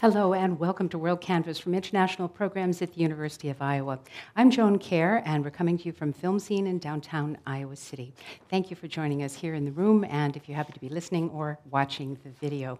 [0.00, 3.98] Hello and welcome to WorldCanvass from International Programs at the University of Iowa.
[4.34, 8.14] I'm Joan Kerr and we're coming to you from FilmScene in downtown Iowa City.
[8.48, 10.88] Thank you for joining us here in the room and if you happen to be
[10.88, 12.78] listening or watching the video.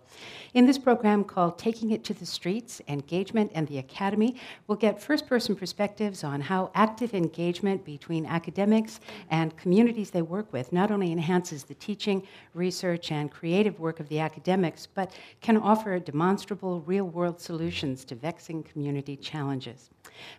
[0.54, 5.02] In this program called Taking It to the Streets, Engagement and the Academy, we'll get
[5.02, 8.98] first person perspectives on how active engagement between academics
[9.29, 14.09] and communities they work with not only enhances the teaching, research, and creative work of
[14.09, 15.12] the academics, but
[15.43, 19.91] can offer a demonstrable real world solutions to vexing community challenges.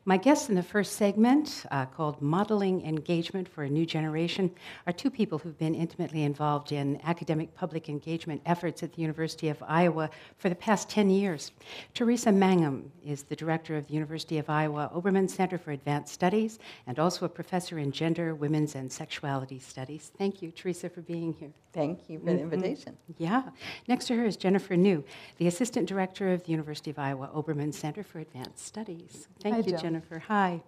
[0.05, 4.51] My guests in the first segment, uh, called Modeling Engagement for a New Generation,
[4.85, 9.49] are two people who've been intimately involved in academic public engagement efforts at the University
[9.49, 11.51] of Iowa for the past 10 years.
[11.93, 16.59] Teresa Mangum is the director of the University of Iowa Obermann Center for Advanced Studies
[16.87, 20.11] and also a professor in gender, women's, and sexuality studies.
[20.17, 21.51] Thank you, Teresa, for being here.
[21.73, 22.53] Thank you for the mm-hmm.
[22.53, 22.97] invitation.
[23.17, 23.43] Yeah.
[23.87, 25.03] Next to her is Jennifer New,
[25.37, 29.27] the assistant director of the University of Iowa Obermann Center for Advanced Studies.
[29.41, 30.19] Thank Hi, you, Jennifer.
[30.19, 30.61] Hi.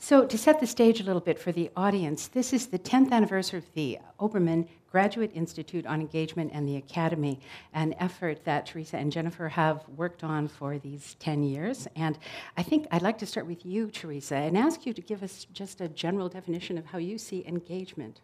[0.00, 3.10] So, to set the stage a little bit for the audience, this is the 10th
[3.10, 7.40] anniversary of the Obermann Graduate Institute on Engagement and the Academy,
[7.74, 11.88] an effort that Teresa and Jennifer have worked on for these 10 years.
[11.96, 12.18] And
[12.56, 15.46] I think I'd like to start with you, Teresa, and ask you to give us
[15.52, 18.20] just a general definition of how you see engagement.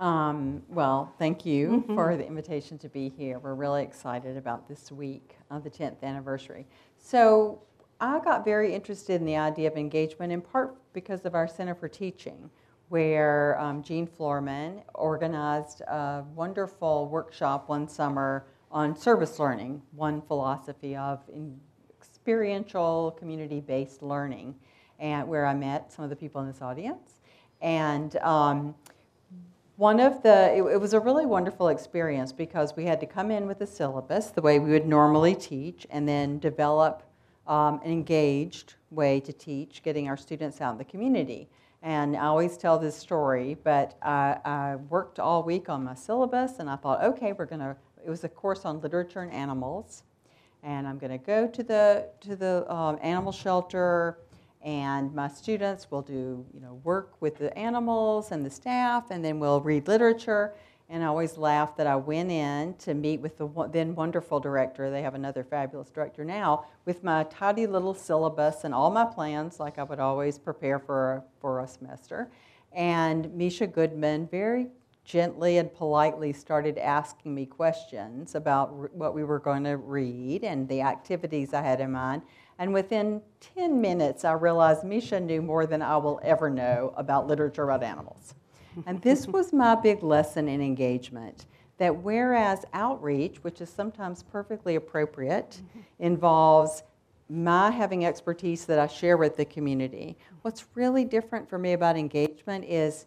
[0.00, 1.94] Um, well, thank you mm-hmm.
[1.94, 3.38] for the invitation to be here.
[3.38, 6.66] We're really excited about this week, uh, the 10th anniversary.
[6.98, 7.60] So,
[8.00, 11.74] I got very interested in the idea of engagement in part because of our Center
[11.74, 12.48] for Teaching,
[12.88, 20.96] where um, Jean Florman organized a wonderful workshop one summer on service learning, one philosophy
[20.96, 21.20] of
[22.00, 24.54] experiential community based learning,
[24.98, 27.20] and where I met some of the people in this audience.
[27.60, 28.74] And um,
[29.80, 33.30] one of the, it, it, was a really wonderful experience because we had to come
[33.30, 37.02] in with a syllabus the way we would normally teach and then develop
[37.46, 41.48] um, an engaged way to teach, getting our students out in the community.
[41.82, 46.58] And I always tell this story, but I, I worked all week on my syllabus,
[46.58, 47.74] and I thought, okay, we're going to.
[48.04, 50.02] It was a course on literature and animals,
[50.62, 54.18] and I'm going to go to the to the um, animal shelter,
[54.62, 59.24] and my students will do you know work with the animals and the staff, and
[59.24, 60.54] then we'll read literature.
[60.92, 64.90] And I always laugh that I went in to meet with the then wonderful director,
[64.90, 69.60] they have another fabulous director now, with my tidy little syllabus and all my plans,
[69.60, 72.28] like I would always prepare for a, for a semester.
[72.72, 74.66] And Misha Goodman very
[75.04, 80.68] gently and politely started asking me questions about what we were going to read and
[80.68, 82.22] the activities I had in mind.
[82.60, 83.22] And within
[83.56, 87.82] 10 minutes, I realized Misha knew more than I will ever know about literature about
[87.82, 88.34] animals.
[88.86, 91.46] And this was my big lesson in engagement
[91.78, 95.80] that whereas outreach, which is sometimes perfectly appropriate, mm-hmm.
[96.00, 96.82] involves
[97.30, 101.96] my having expertise that I share with the community, what's really different for me about
[101.96, 103.06] engagement is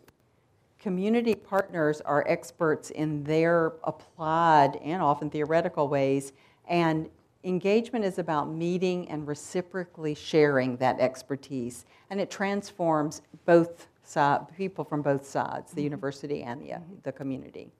[0.79, 6.33] community partners are experts in their applied and often theoretical ways,
[6.67, 7.07] and
[7.43, 14.83] engagement is about meeting and reciprocally sharing that expertise, and it transforms both side, people
[14.83, 15.85] from both sides, the mm-hmm.
[15.85, 16.93] university and the, mm-hmm.
[17.03, 17.71] the community.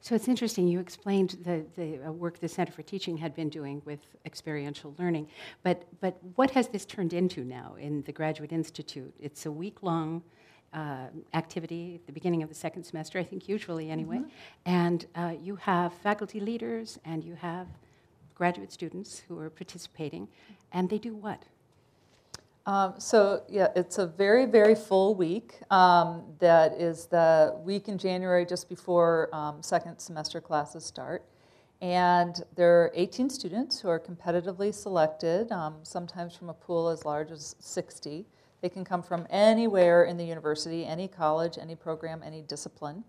[0.00, 3.48] So it's interesting, you explained the, the uh, work the Center for Teaching had been
[3.48, 5.28] doing with experiential learning,
[5.62, 9.14] but, but what has this turned into now in the Graduate Institute?
[9.20, 10.22] It's a week long
[10.72, 14.28] uh, activity at the beginning of the second semester, I think, usually anyway, mm-hmm.
[14.66, 17.68] and uh, you have faculty leaders and you have
[18.42, 20.26] graduate students who are participating,
[20.72, 21.44] and they do what?
[22.66, 25.60] Um, so yeah, it's a very, very full week.
[25.70, 31.22] Um, that is the week in January just before um, second semester classes start.
[31.80, 37.04] And there are 18 students who are competitively selected, um, sometimes from a pool as
[37.04, 38.26] large as 60.
[38.60, 43.04] They can come from anywhere in the university, any college, any program, any discipline.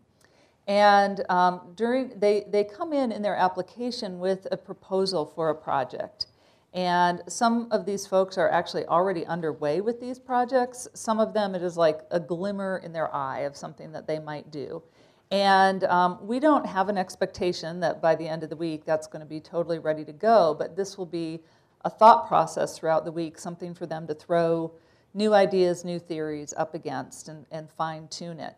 [0.67, 5.55] And um, during, they, they come in in their application with a proposal for a
[5.55, 6.27] project.
[6.73, 10.87] And some of these folks are actually already underway with these projects.
[10.93, 14.19] Some of them, it is like a glimmer in their eye of something that they
[14.19, 14.81] might do.
[15.29, 19.07] And um, we don't have an expectation that by the end of the week that's
[19.07, 21.41] going to be totally ready to go, but this will be
[21.85, 24.71] a thought process throughout the week, something for them to throw
[25.13, 28.55] new ideas, new theories up against and, and fine tune it.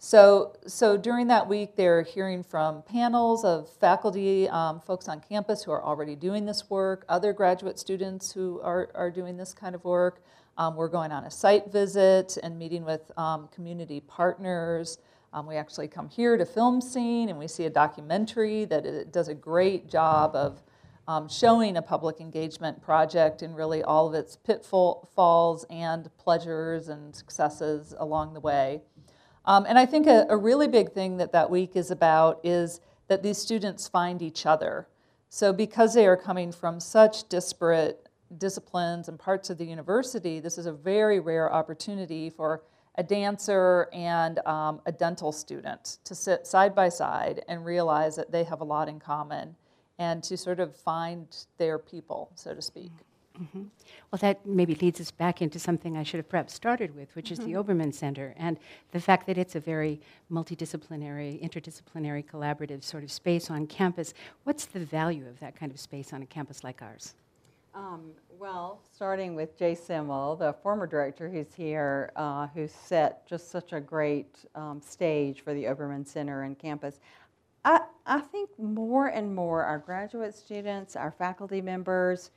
[0.00, 5.64] So, so during that week, they're hearing from panels of faculty, um, folks on campus
[5.64, 9.74] who are already doing this work, other graduate students who are, are doing this kind
[9.74, 10.22] of work.
[10.56, 14.98] Um, we're going on a site visit and meeting with um, community partners.
[15.32, 19.34] Um, we actually come here to FilmScene and we see a documentary that does a
[19.34, 20.62] great job of
[21.08, 27.16] um, showing a public engagement project and really all of its pitfalls and pleasures and
[27.16, 28.82] successes along the way.
[29.48, 32.82] Um, and I think a, a really big thing that that week is about is
[33.08, 34.86] that these students find each other.
[35.30, 40.58] So, because they are coming from such disparate disciplines and parts of the university, this
[40.58, 42.62] is a very rare opportunity for
[42.96, 48.30] a dancer and um, a dental student to sit side by side and realize that
[48.30, 49.56] they have a lot in common
[49.98, 52.92] and to sort of find their people, so to speak.
[53.40, 53.62] Mm-hmm.
[54.10, 57.30] Well, that maybe leads us back into something I should have perhaps started with, which
[57.30, 57.70] is the Mm-hmm.
[57.70, 58.58] Obermann Center, and
[58.90, 60.00] the fact that it's a very
[60.30, 64.12] multidisciplinary, interdisciplinary, collaborative sort of space on campus.
[64.44, 67.14] What's the value of that kind of space on a campus like ours?
[67.74, 73.50] Um, well, starting with Jay Semel, the former director who's here, uh, who set just
[73.50, 76.98] such a great um, stage for the Obermann Center and campus.
[77.64, 82.30] I, I think more and more our graduate students, our faculty members,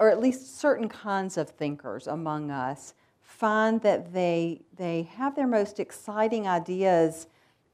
[0.00, 5.46] or at least certain kinds of thinkers among us, find that they, they have their
[5.46, 7.26] most exciting ideas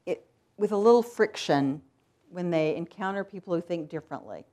[0.05, 0.25] it,
[0.57, 1.81] with a little friction
[2.29, 4.45] when they encounter people who think differently.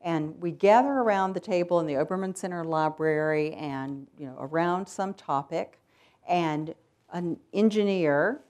[0.00, 4.88] And we gather around the table in the Obermann Center Library and you know, around
[4.88, 5.78] some topic,
[6.26, 6.74] and
[7.12, 8.40] an engineer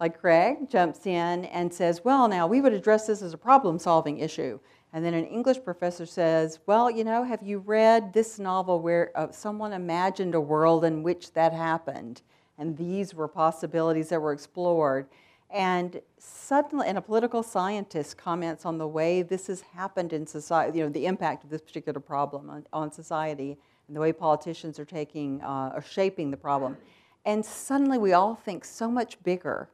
[0.00, 3.78] like Craig jumps in and says, Well, now we would address this as a problem
[3.78, 4.58] solving issue.
[4.92, 9.10] And then an English professor says, Well, you know, have you read this novel where
[9.14, 12.22] uh, someone imagined a world in which that happened?
[12.58, 15.06] And these were possibilities that were explored.
[15.50, 20.78] And suddenly, and a political scientist comments on the way this has happened in society,
[20.78, 23.56] you know, the impact of this particular problem on, on society,
[23.86, 26.76] and the way politicians are taking, uh, are shaping the problem.
[27.24, 29.68] And suddenly we all think so much bigger.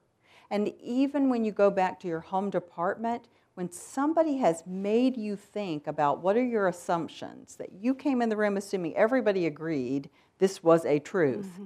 [0.50, 5.36] And even when you go back to your home department, when somebody has made you
[5.36, 10.08] think about what are your assumptions, that you came in the room assuming everybody agreed
[10.38, 11.64] this was a truth, Mm-hmm.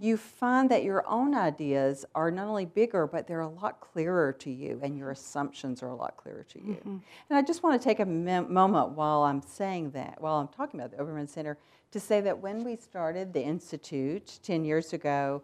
[0.00, 4.32] you find that your own ideas are not only bigger, but they're a lot clearer
[4.32, 6.74] to you, and your assumptions are a lot clearer to you.
[6.76, 6.96] Mm-hmm.
[7.28, 10.48] And I just want to take a mem- moment while I'm saying that, while I'm
[10.48, 11.58] talking about the Obermann Center,
[11.90, 15.42] to say that when we started the Institute 10 years ago,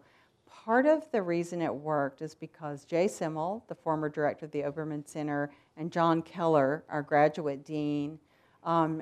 [0.49, 4.61] part of the reason it worked is because Jay Semel, the former director of the
[4.63, 5.49] Obermann Center,
[5.81, 8.19] and John Keller, our graduate dean,
[8.63, 9.01] um,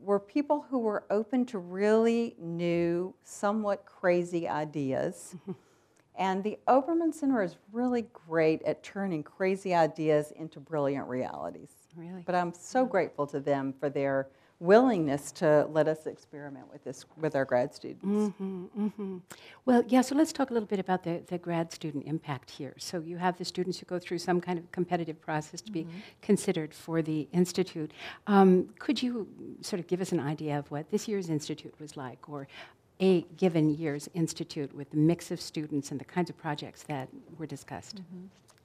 [0.00, 5.36] were people who were open to really new, somewhat crazy ideas.
[6.18, 11.70] and the Obermann Center is really great at turning crazy ideas into brilliant realities.
[11.94, 12.24] Really?
[12.26, 14.28] But I'm so grateful to them for their
[14.60, 18.34] willingness to let us experiment with this with our grad students.
[18.36, 19.18] hmm hmm
[19.64, 22.74] Well, yeah, so let's talk a little bit about the, the grad student impact here.
[22.78, 25.86] So you have the students who go through some kind of competitive process to be
[26.22, 27.92] considered for the Institute.
[28.26, 29.28] Um, could you
[29.60, 32.48] sort of give us an idea of what this year's Institute was like, or
[33.00, 37.08] a given year's Institute with the mix of students and the kinds of projects that
[37.38, 38.02] were discussed?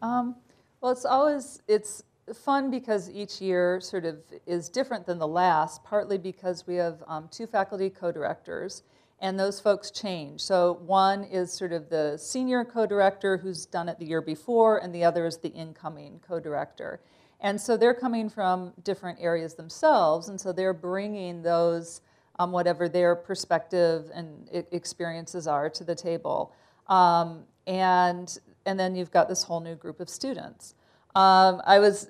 [0.02, 0.36] Um,
[0.82, 5.84] well, it's always it's fun because each year sort of is different than the last.
[5.84, 8.84] Partly because we have um, two faculty co-directors,
[9.20, 10.42] and those folks change.
[10.42, 14.94] So one is sort of the senior co-director who's done it the year before, and
[14.94, 17.02] the other is the incoming co-director.
[17.40, 22.02] And so they're coming from different areas themselves, and so they're bringing those
[22.40, 26.54] um, whatever their perspective and experiences are to the table.
[26.88, 30.76] Um, and, and then you've got this whole new group of students.
[31.16, 32.08] Um, I was,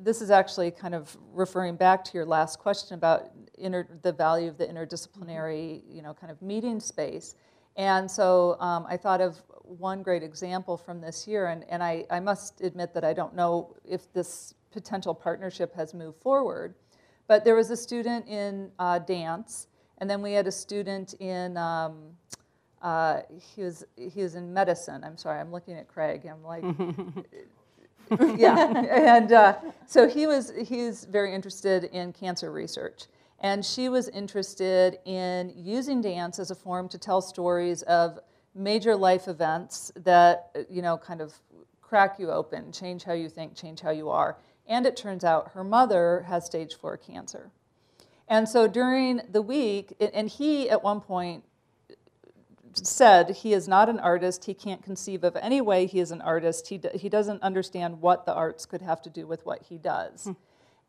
[0.00, 4.48] this is actually kind of referring back to your last question about inter, the value
[4.48, 7.36] of the interdisciplinary, you know, kind of meeting space.
[7.76, 12.04] And so um, I thought of one great example from this year, and, and I,
[12.10, 16.74] I must admit that I don't know if this potential partnership has moved forward.
[17.28, 21.56] But there was a student in uh, dance, and then we had a student in,
[21.56, 21.98] um,
[22.82, 23.20] uh,
[23.54, 25.04] he, was, he was in medicine.
[25.04, 26.26] I'm sorry, I'm looking at Craig.
[26.28, 26.64] I'm like,
[28.36, 28.84] yeah.
[28.86, 33.04] And uh, so he was, he's very interested in cancer research.
[33.40, 38.18] And she was interested in using dance as a form to tell stories of
[38.54, 41.34] major life events that, you know, kind of
[41.80, 44.36] crack you open, change how you think, change how you are.
[44.66, 47.50] And it turns out her mother has stage four cancer.
[48.28, 51.42] And so during the week, and he at one point
[52.72, 54.44] said he is not an artist.
[54.44, 56.68] He can't conceive of any way he is an artist.
[56.68, 60.24] He, he doesn't understand what the arts could have to do with what he does.
[60.24, 60.32] Hmm.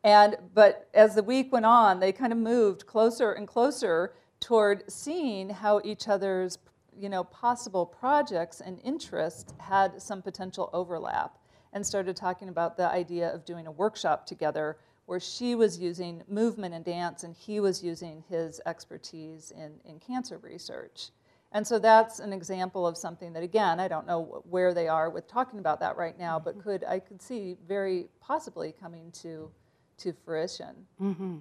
[0.04, 4.90] And, but as the week went on, they kind of moved closer and closer toward
[4.90, 6.58] seeing how each other's
[6.98, 11.38] you know, possible projects and interests had some potential overlap
[11.72, 16.22] and started talking about the idea of doing a workshop together where she was using
[16.28, 21.10] movement and dance and he was using his expertise in, in cancer research.
[21.52, 25.10] And so that's an example of something that, again, I don't know where they are
[25.10, 29.50] with talking about that right now, but could I could see very possibly coming to
[29.98, 30.86] to fruition.
[31.00, 31.36] Mm-hmm.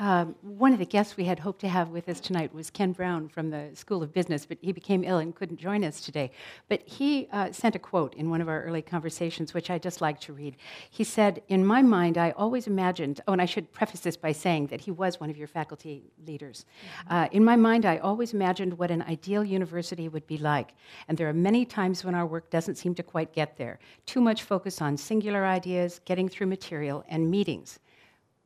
[0.00, 2.92] Um, one of the guests we had hoped to have with us tonight was Ken
[2.92, 6.30] Brown from the School of Business, but he became ill and couldn't join us today.
[6.70, 10.00] But he uh, sent a quote in one of our early conversations, which I just
[10.00, 10.56] like to read.
[10.88, 14.32] He said, In my mind, I always imagined, oh, and I should preface this by
[14.32, 16.64] saying that he was one of your faculty leaders.
[17.04, 17.14] Mm-hmm.
[17.14, 20.72] Uh, in my mind, I always imagined what an ideal university would be like.
[21.08, 23.78] And there are many times when our work doesn't seem to quite get there.
[24.06, 27.80] Too much focus on singular ideas, getting through material, and meetings.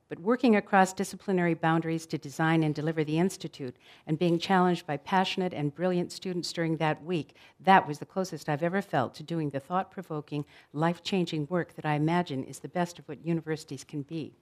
[0.09, 3.75] But working across disciplinary boundaries to design and deliver the Institute
[4.07, 8.49] and being challenged by passionate and brilliant students during that week, that was the closest
[8.49, 12.59] I've ever felt to doing the thought provoking, life changing work that I imagine is
[12.59, 14.35] the best of what universities can be.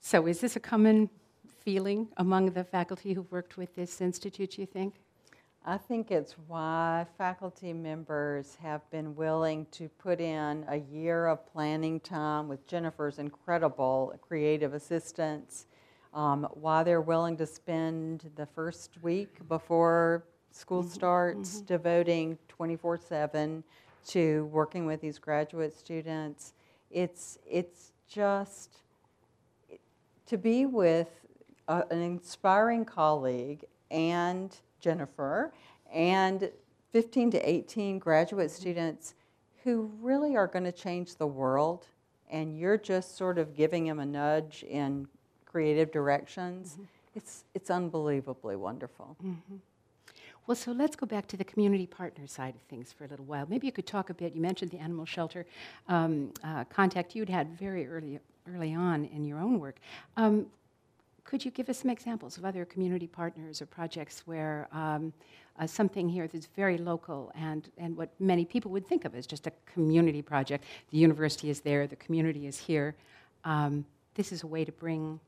[0.00, 1.08] So, is this a common
[1.60, 4.94] feeling among the faculty who've worked with this institute, you think?
[5.64, 11.46] I think it's why faculty members have been willing to put in a year of
[11.52, 15.66] planning time with Jennifer's incredible creative assistance,
[16.14, 20.90] um, why they're willing to spend the first week before school mm-hmm.
[20.90, 21.66] starts mm-hmm.
[21.66, 23.62] devoting 24 7
[24.08, 26.54] to working with these graduate students.
[26.90, 28.78] It's, it's just
[30.26, 31.08] to be with
[31.68, 35.52] a, an inspiring colleague and Jennifer,
[35.90, 36.50] and
[36.90, 39.14] 15 to 18 graduate students
[39.64, 41.86] who really are going to change the world,
[42.30, 45.08] and you're just sort of giving them a nudge in
[45.46, 46.72] creative directions.
[46.72, 46.82] Mm-hmm.
[47.14, 49.16] It's, it's unbelievably wonderful.
[49.24, 49.56] Mm-hmm.
[50.46, 53.24] Well, so let's go back to the community partner side of things for a little
[53.24, 53.46] while.
[53.48, 54.34] Maybe you could talk a bit.
[54.34, 55.46] You mentioned the animal shelter
[55.88, 58.18] um, uh, contact you'd had very early,
[58.52, 59.76] early on in your own work.
[60.16, 60.46] Um,
[61.24, 65.12] could you give us some examples of other community partners or projects where um,
[65.58, 69.26] uh, something here that's very local and, and what many people would think of as
[69.26, 70.64] just a community project?
[70.90, 72.94] The university is there, the community is here.
[73.44, 75.20] Um, this is a way to bring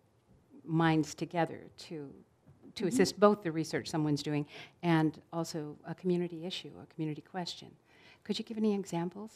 [0.65, 2.89] minds together to, to mm-hmm.
[2.89, 4.47] assist both the research someone's doing
[4.83, 7.69] and also a community issue, a community question.
[8.25, 9.31] Could you give any examples?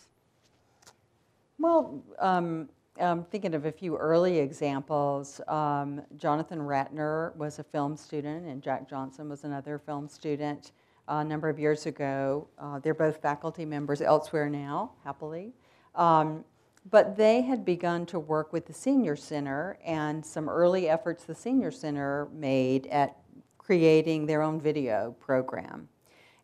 [1.58, 2.68] Well, um,
[3.00, 5.40] I'm thinking of a few early examples.
[5.46, 10.72] Um, Jonathan Ratner was a film student, and Jack Johnson was another film student
[11.08, 12.48] uh, a number of years ago.
[12.58, 15.52] Uh, they're both faculty members elsewhere now, happily.
[15.94, 16.44] Um,
[16.90, 21.34] but they had begun to work with the Senior Center and some early efforts the
[21.34, 23.16] Senior Center made at
[23.58, 25.88] creating their own video program.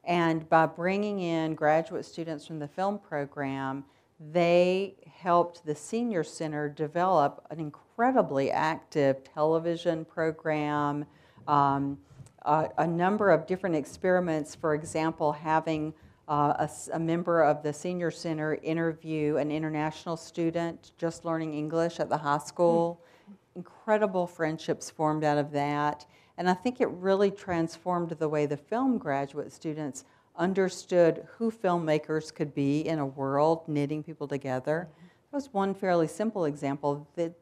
[0.05, 3.85] And by bringing in graduate students from the film program,
[4.33, 11.05] they helped the Senior Center develop an incredibly active television program,
[11.49, 11.99] um,
[12.43, 15.93] a, a, number of different experiments, for example, having
[16.29, 22.01] uh, a, a, member of the Senior Center interview an international student just learning English
[22.01, 23.01] at the high school.
[23.01, 23.35] Mm.
[23.57, 26.07] Incredible friendships formed out of that.
[26.37, 30.05] And I think it really transformed the way the film graduate students
[30.37, 34.89] understood who filmmakers could be in a world knitting people together.
[34.89, 35.07] Mm-hmm.
[35.31, 37.35] That was one fairly simple example that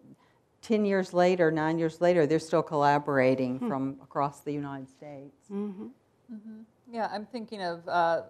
[0.62, 3.68] 10 years later, nine years later, they're still collaborating hmm.
[3.68, 5.49] from across the United States.
[5.50, 5.87] Mm-hmm.
[6.32, 6.61] Mm-hmm.
[6.90, 8.22] Yeah, I'm thinking of, uh,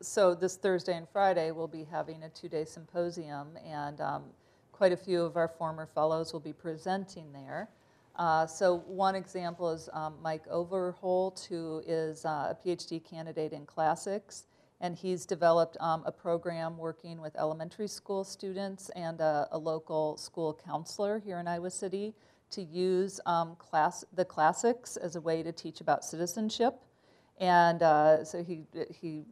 [0.00, 4.24] so this Thursday and Friday, we'll be having a two day symposium, and um,
[4.72, 7.68] quite a few of our former fellows will be presenting there.
[8.18, 13.64] Uh, so one example is um, Mike Overholt, who is uh, a PhD candidate in
[13.64, 14.44] classics,
[14.80, 20.16] and he's developed um, a program working with elementary school students and a, a, local
[20.16, 22.12] school counselor here in Iowa City
[22.50, 26.74] to use um, class, the classics as a way to teach about citizenship.
[27.38, 28.64] And uh, so he,
[29.00, 29.22] he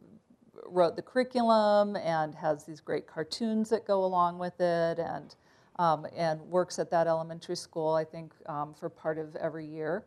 [0.65, 5.35] wrote the curriculum and has these great cartoons that go along with it and
[5.79, 10.03] um, and works at that elementary school, I think, um, for part of every year.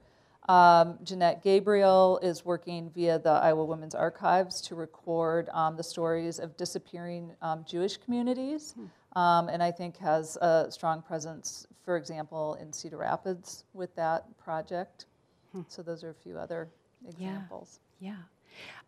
[0.48, 6.38] Um, Jeanette Gabriel is working via the Iowa Women's Archives to record um, the stories
[6.38, 9.18] of disappearing um, Jewish communities, hmm.
[9.18, 14.24] um, and I think has a strong presence, for example, in Cedar Rapids with that
[14.38, 15.06] project.
[15.52, 15.62] Hmm.
[15.68, 16.68] So those are a few other
[17.06, 17.80] examples.
[18.00, 18.10] Yeah.
[18.10, 18.16] yeah.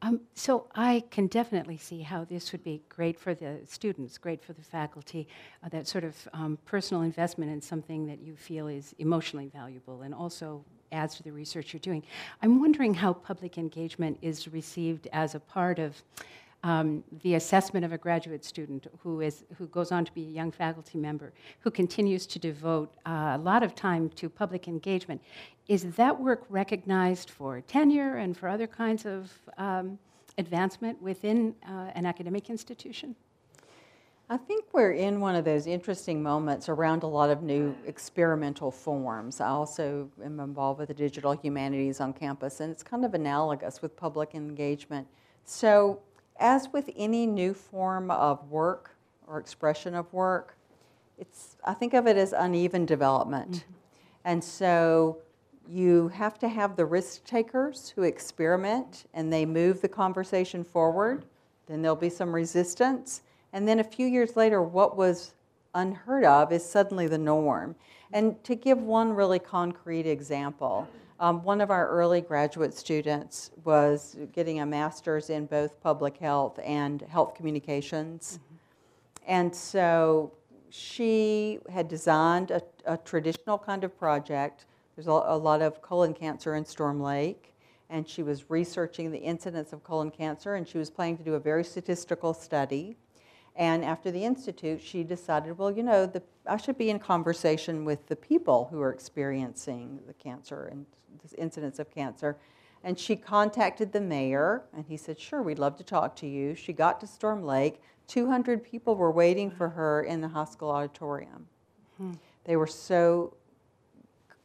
[0.03, 4.43] Um, so I can definitely see how this would be great for the students, great
[4.43, 5.29] for the faculty,
[5.65, 10.03] uh, that sort of um, personal investment in something that you feel is emotionally valuable
[10.03, 12.03] and also adds to the research you're doing.
[12.43, 16.03] I'm wondering how public engagement is received as a part of
[16.63, 20.31] um, the assessment of a graduate student who, is, who goes on to be a
[20.31, 25.21] young faculty member, who continues to devote uh, a lot of time to public engagement,
[25.69, 29.99] is that work recognized for tenure and for other kinds of um,
[30.39, 33.17] advancement within uh, an academic institution?
[34.31, 38.71] I think we're in one of those interesting moments around a lot of new experimental
[38.71, 39.43] forms.
[39.43, 43.83] I also am involved with the digital humanities on campus, and it's kind of analogous
[43.83, 45.07] with public engagement.
[45.45, 46.01] So,
[46.39, 48.97] as with any new form of work
[49.27, 50.57] or expression of work,
[51.19, 53.51] it's, I think of it as uneven development.
[53.51, 53.73] Mm-hmm.
[54.25, 55.19] And so,
[55.69, 61.25] you have to have the risk takers who experiment and they move the conversation forward.
[61.69, 63.23] Then there'll be some resistance
[63.53, 65.33] and then a few years later, what was
[65.75, 67.77] unheard of is suddenly the norm.
[68.13, 70.89] And to give one really concrete example,
[71.23, 76.59] um, one of our early graduate students was getting a master's in both public health
[76.65, 78.41] and health communications.
[78.43, 78.57] Mm-hmm.
[79.29, 80.33] And so
[80.71, 84.67] she had designed a, a, traditional kind of project.
[84.97, 87.55] There's a, a lot of colon cancer in Storm Lake,
[87.89, 91.35] and she was researching the incidence of colon cancer, and she was planning to do
[91.35, 92.97] a very statistical study.
[93.57, 97.85] And after the Institute, she decided, well, you know, the, I should be in conversation
[97.85, 100.87] with the people who are experiencing the cancer and
[101.23, 102.39] the incidence of cancer.
[102.83, 106.55] And she contacted the mayor, and he said, Sure, we'd love to talk to you.
[106.55, 107.81] She got to Storm Lake.
[108.09, 111.47] 200 people were waiting for her in the school auditorium.
[111.99, 112.13] Hmm.
[112.45, 113.35] They were so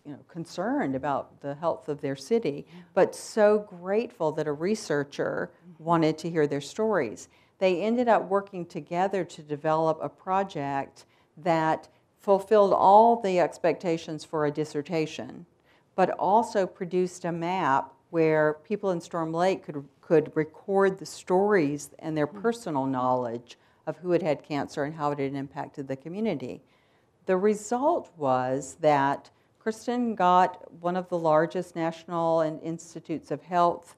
[0.05, 5.51] you know, concerned about the health of their city, but so grateful that a researcher
[5.51, 5.83] mm-hmm.
[5.83, 7.27] wanted to hear their stories
[7.59, 11.05] they ended up working together to develop a project
[11.37, 11.87] that
[12.19, 15.45] fulfilled all the expectations for a dissertation,
[15.95, 21.89] but also produced a map where people in Storm Lake could, could record the stories
[21.99, 22.41] and their mm.
[22.41, 26.61] personal knowledge of who had had cancer and how it had impacted the community.
[27.25, 33.96] The result was that Kristen got one of the largest national and institutes of health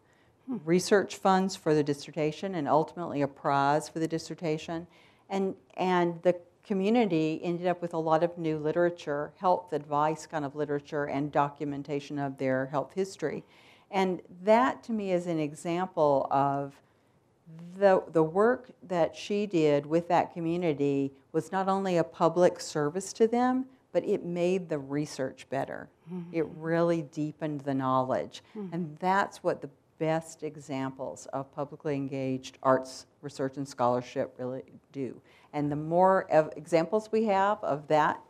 [0.65, 4.87] research funds for the dissertation and ultimately a prize for the dissertation.
[5.29, 6.35] And, and the
[6.65, 11.31] community ended up with a lot of new literature, health advice kind of literature, and
[11.31, 13.43] documentation of their health history.
[13.91, 16.73] And that to me is an example of
[17.77, 23.13] the, the work that she did with that community was not only a public service
[23.13, 25.89] to them, but it made the research better.
[26.13, 26.35] Mm-hmm.
[26.35, 28.43] It really deepened the knowledge.
[28.55, 28.73] Mm-hmm.
[28.73, 35.21] And that's what the best examples of publicly engaged arts research and scholarship really do.
[35.53, 38.21] And the more examples we have of that,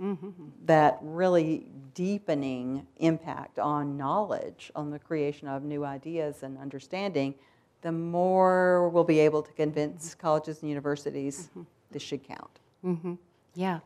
[0.00, 0.30] mm-hmm.
[0.64, 7.34] that really deepening impact on knowledge, on the creation of new ideas and understanding,
[7.82, 10.20] the more we'll be able to convince mm-hmm.
[10.20, 11.62] colleges and universities mm-hmm.
[11.90, 12.60] this should count.
[12.84, 13.14] Mm-hmm.
[13.54, 13.80] Yeah.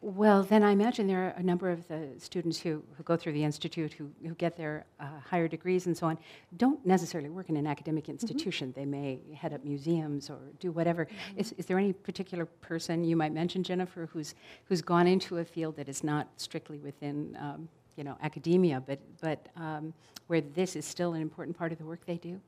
[0.00, 3.32] Well, then I imagine there are a number of the students who, who go through
[3.32, 6.18] the institute, who, who get their uh, higher degrees and so on,
[6.56, 8.12] don't necessarily work in an academic mm-hmm.
[8.12, 8.68] institution.
[8.68, 8.80] Mm-hmm.
[8.80, 11.06] They may head up museums or do whatever.
[11.06, 11.40] Mm-hmm.
[11.40, 15.44] Is, is there any particular person you might mention, Jennifer, who's, who's gone into a
[15.44, 19.92] field that is not strictly within um, you know, academia, but, but um,
[20.28, 22.40] where this is still an important part of the work they do?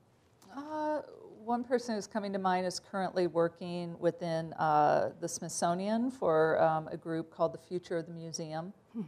[0.57, 1.01] Uh,
[1.45, 6.89] one person who's coming to mind is currently working within uh, the Smithsonian for um,
[6.89, 9.03] a group called the Future of the Museum, hmm.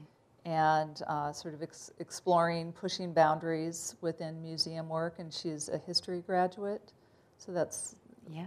[0.45, 5.19] and uh, sort of ex- exploring, pushing boundaries within museum work.
[5.19, 6.93] And she's a history graduate,
[7.39, 7.97] so that's
[8.31, 8.47] yeah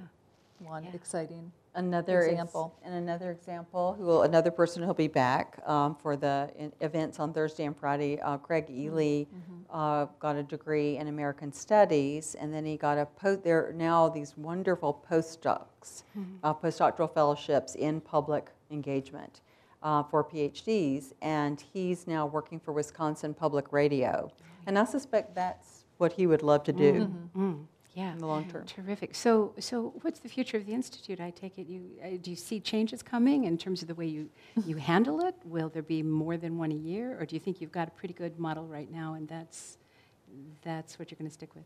[0.60, 0.92] one yeah.
[0.94, 2.74] exciting another example.
[2.78, 6.50] Ex- and another example, who will, another person who'll be back um, for the
[6.82, 8.20] events on Thursday and Friday.
[8.20, 8.94] Uh, Craig mm-hmm.
[8.94, 9.62] Eley mm-hmm.
[9.70, 13.44] uh, got a degree in American Studies, and then he got a post.
[13.44, 16.24] There are now these wonderful postdocs, mm-hmm.
[16.44, 19.42] uh, postdoctoral fellowships in public engagement.
[19.84, 24.32] Uh, for PhDs, and he's now working for Wisconsin Public Radio.
[24.66, 27.12] And I suspect that's what he would love to do.
[27.96, 28.12] Yeah.
[28.12, 28.66] in the long term.
[28.66, 29.16] Terrific.
[29.16, 31.22] So, so what's the future of the institute?
[31.22, 34.06] I take it you uh, do you see changes coming in terms of the way
[34.06, 34.30] you
[34.66, 35.36] you handle it?
[35.46, 37.92] Will there be more than one a year, or do you think you've got a
[37.92, 39.78] pretty good model right now, and that's
[40.62, 41.64] that's what you're going to stick with?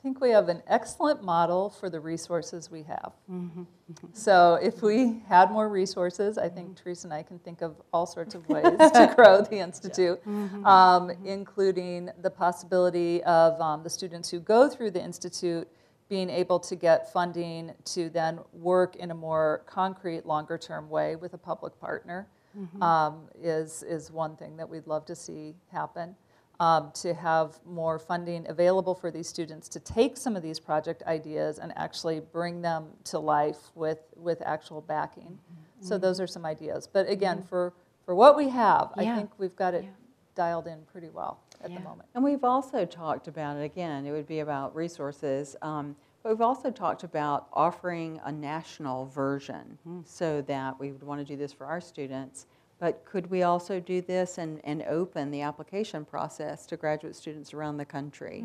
[0.00, 3.12] I think we have an excellent model for the resources we have.
[3.30, 3.60] Mm-hmm.
[3.60, 4.06] Mm-hmm.
[4.14, 6.82] So, if we had more resources, I think mm-hmm.
[6.82, 10.32] Teresa and I can think of all sorts of ways to grow the Institute, yeah.
[10.32, 10.64] Mm-hmm.
[10.64, 11.26] um, mm-hmm.
[11.26, 15.68] including the possibility of um, the students who go through the Institute
[16.08, 21.14] being able to get funding to then work in a more concrete, longer term way
[21.14, 22.26] with a public partner.
[22.58, 22.82] Mm-hmm.
[22.82, 26.16] Um, is, is one thing that we'd love to see happen.
[26.60, 31.02] Um, to have more funding available for these students to take some of these project
[31.06, 35.38] ideas and actually bring them to life with, with actual backing.
[35.80, 36.86] So those are some ideas.
[36.86, 37.72] But again, for,
[38.04, 39.90] for what we have, I think we've got it Yeah.
[40.34, 42.08] dialed in pretty well at the moment.
[42.14, 46.42] And we've also talked about it, again, it would be about resources, um, but we've
[46.42, 51.50] also talked about offering a national version so that we would want to do this
[51.54, 52.46] for our students.
[52.80, 57.52] But could we also do this and, and open the application process to graduate students
[57.54, 58.42] around the country?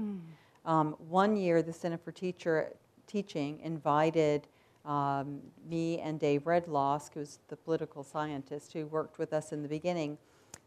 [0.65, 2.73] Um, one year, the Center for Teacher
[3.07, 4.47] Teaching invited
[4.83, 9.69] um, me and Dave Redlawsk, who's the political scientist who worked with us in the
[9.69, 10.17] beginning,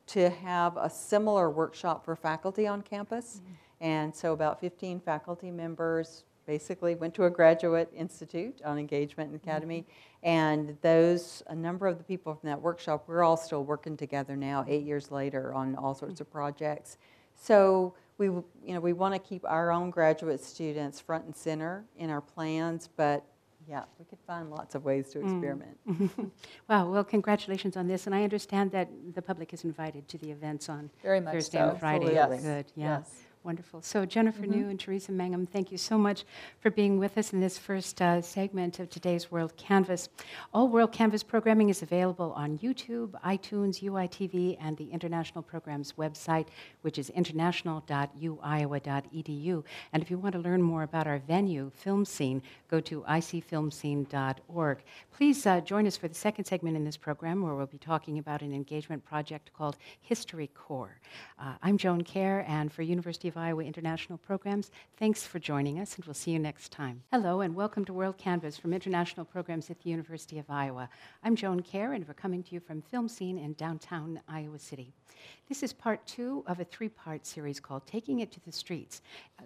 [0.06, 3.42] to have a similar workshop for faculty on campus.
[3.80, 9.38] And so about 15 faculty members basically went to a graduate institute on engagement and
[9.38, 9.82] academy.
[9.82, 10.28] Mm-hmm.
[10.28, 14.34] And those, a number of the people from that workshop, we're all still working together
[14.34, 16.22] now, eight years later, on all sorts mm-hmm.
[16.22, 16.96] of projects.
[17.36, 21.84] So we, you know, we want to keep our own graduate students front and center
[21.98, 23.24] in our plans, but
[23.68, 25.30] yeah, we could find lots of ways to mm.
[25.30, 25.78] experiment.
[26.68, 30.30] Wow, well, congratulations on this, and I understand that the public is invited to the
[30.30, 31.68] events on Very much Thursday so.
[31.68, 32.16] and Friday.
[32.16, 32.48] Absolutely.
[32.48, 32.98] Good, yeah.
[32.98, 33.27] Yes.
[33.44, 33.82] Wonderful.
[33.82, 36.24] So Jennifer New and Teresa Mangum, thank you so much
[36.60, 40.08] for being with us in this first uh, segment of today's WorldCanvass.
[40.52, 46.48] All WorldCanvass programming is available on YouTube, iTunes, UITV, and the International Programs website,
[46.82, 49.64] which is international.uiowa.edu.
[49.92, 54.78] And if you want to learn more about our venue, FilmScene, go to icfilmscene.org.
[55.16, 58.18] Please uh, join us for the second segment in this program, where we'll be talking
[58.18, 60.98] about an engagement project called History Corps.
[61.38, 65.94] Uh, I'm Joan Kerr, and for University of Iowa International Programs, thanks for joining us,
[65.94, 67.02] and we'll see you next time.
[67.12, 70.88] Hello, and welcome to WorldCanvass from International Programs at the University of Iowa.
[71.22, 74.92] I'm Joan Kerr, and we're coming to you from FilmScene in downtown Iowa City.
[75.48, 79.00] This is part two of a three part series called Taking It to the Streets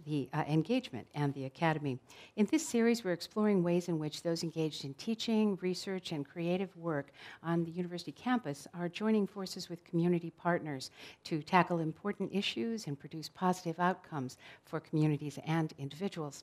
[0.05, 1.97] the uh, Engagement and the Academy.
[2.35, 6.77] In this series, we're exploring ways in which those engaged in teaching, research, and creative
[6.77, 7.13] work
[7.45, 10.91] on the university campus are joining forces with community partners
[11.23, 16.43] to tackle important issues and produce positive outcomes for communities and individuals.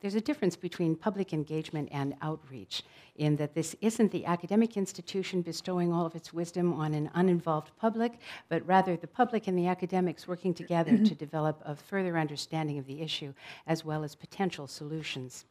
[0.00, 2.82] There's a difference between public engagement and outreach
[3.18, 7.72] in that this isn't the academic institution bestowing all of its wisdom on an uninvolved
[7.76, 12.78] public, but rather the public and the academics working together to develop a further understanding
[12.78, 13.34] of the issue
[13.66, 15.44] as well as potential solutions.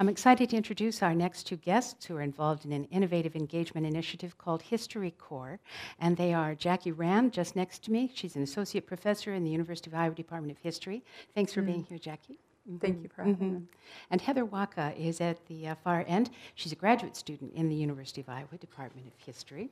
[0.00, 3.86] I'm excited to introduce our next two guests who are involved in an innovative engagement
[3.86, 5.60] initiative called History Corps.
[6.00, 8.10] And they are Jackie Rand, just next to me.
[8.12, 11.04] She's an associate professor in the University of Iowa Department of History.
[11.34, 12.38] Thanks for being here, Jackie.
[12.78, 13.62] Thank you for having me.
[14.10, 16.30] And Heather Wacha is at the uh, far end.
[16.54, 19.70] She's a graduate student in the University of Iowa Department of History.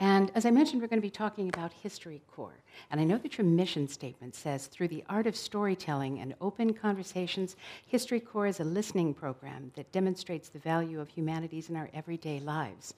[0.00, 2.60] And as I mentioned, we're going to be talking about History Corps.
[2.90, 6.74] And I know that your mission statement says through the art of storytelling and open
[6.74, 11.88] conversations, History Corps is a listening program that demonstrates the value of humanities in our
[11.94, 12.94] everyday lives.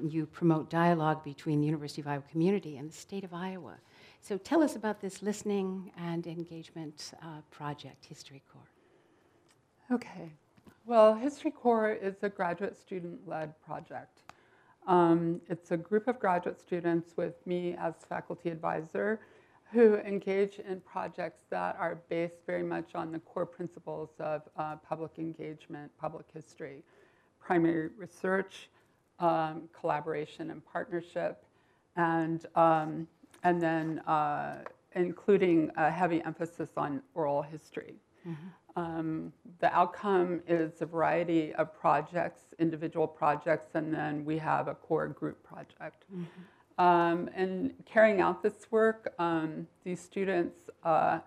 [0.00, 3.74] You promote dialogue between the University of Iowa community and the state of Iowa.
[4.20, 8.77] So tell us about this listening and engagement uh, project, History Corps.
[9.90, 10.30] Okay.
[10.84, 14.20] Well, History Corps is a graduate student led project.
[14.86, 19.20] Um, it's a group of graduate students with me as faculty advisor
[19.72, 24.76] who engage in projects that are based very much on the core principles of uh,
[24.76, 26.82] public engagement, public history,
[27.40, 28.68] primary research,
[29.20, 31.44] um, collaboration and partnership,
[31.96, 33.06] and, um,
[33.42, 34.58] and then uh,
[34.94, 37.94] including a heavy emphasis on oral history.
[38.78, 44.74] Um, the outcome is a variety of projects, individual projects, and then we have a
[44.74, 46.04] core group project.
[46.78, 51.18] Um, and carrying out this work, um, these students, uh,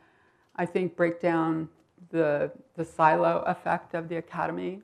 [0.55, 1.67] I think, break down
[2.09, 4.81] the, the silo effect of the academy.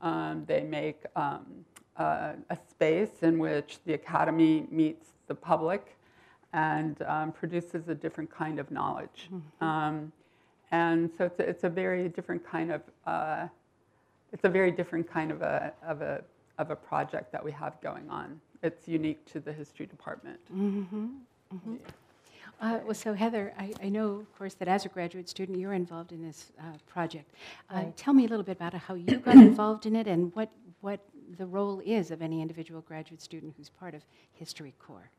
[0.00, 1.64] Um, they make um,
[1.96, 5.96] uh, a space in which the academy meets the public
[6.52, 9.30] and um, produces a different kind of knowledge.
[9.60, 10.12] Um,
[10.74, 13.46] and so it's a, it's a very different kind of uh,
[14.32, 16.22] it's a very different kind of a, of a
[16.58, 18.40] of a project that we have going on.
[18.62, 20.40] It's unique to the history department.
[22.60, 25.74] Uh, well, so Heather, I, I know, of course, that as a graduate student, you're
[25.74, 27.28] involved in this uh, project.
[27.70, 27.96] Uh, Right.
[27.96, 31.00] Tell me a little bit about how you got involved in it and what, what
[31.36, 35.10] the role is of any individual graduate student who's part of History Corps.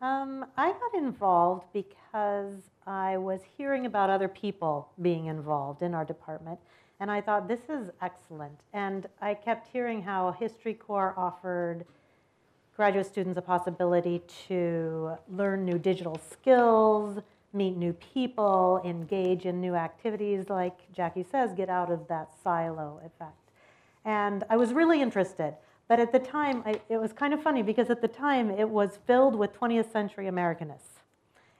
[0.00, 2.54] Um, I got involved because
[2.86, 6.58] I was hearing about other people being involved in our department,
[7.00, 8.60] and I thought this is excellent.
[8.72, 11.84] And I kept hearing how History Corps offered
[12.76, 17.18] graduate students a possibility to learn new digital skills,
[17.52, 23.00] meet new people, engage in new activities, like Jackie says, get out of that silo
[23.04, 23.50] effect.
[24.04, 25.54] And I was really interested.
[25.88, 28.68] But at the time, I, it was kind of funny because at the time it
[28.68, 31.01] was filled with 20th century Americanists.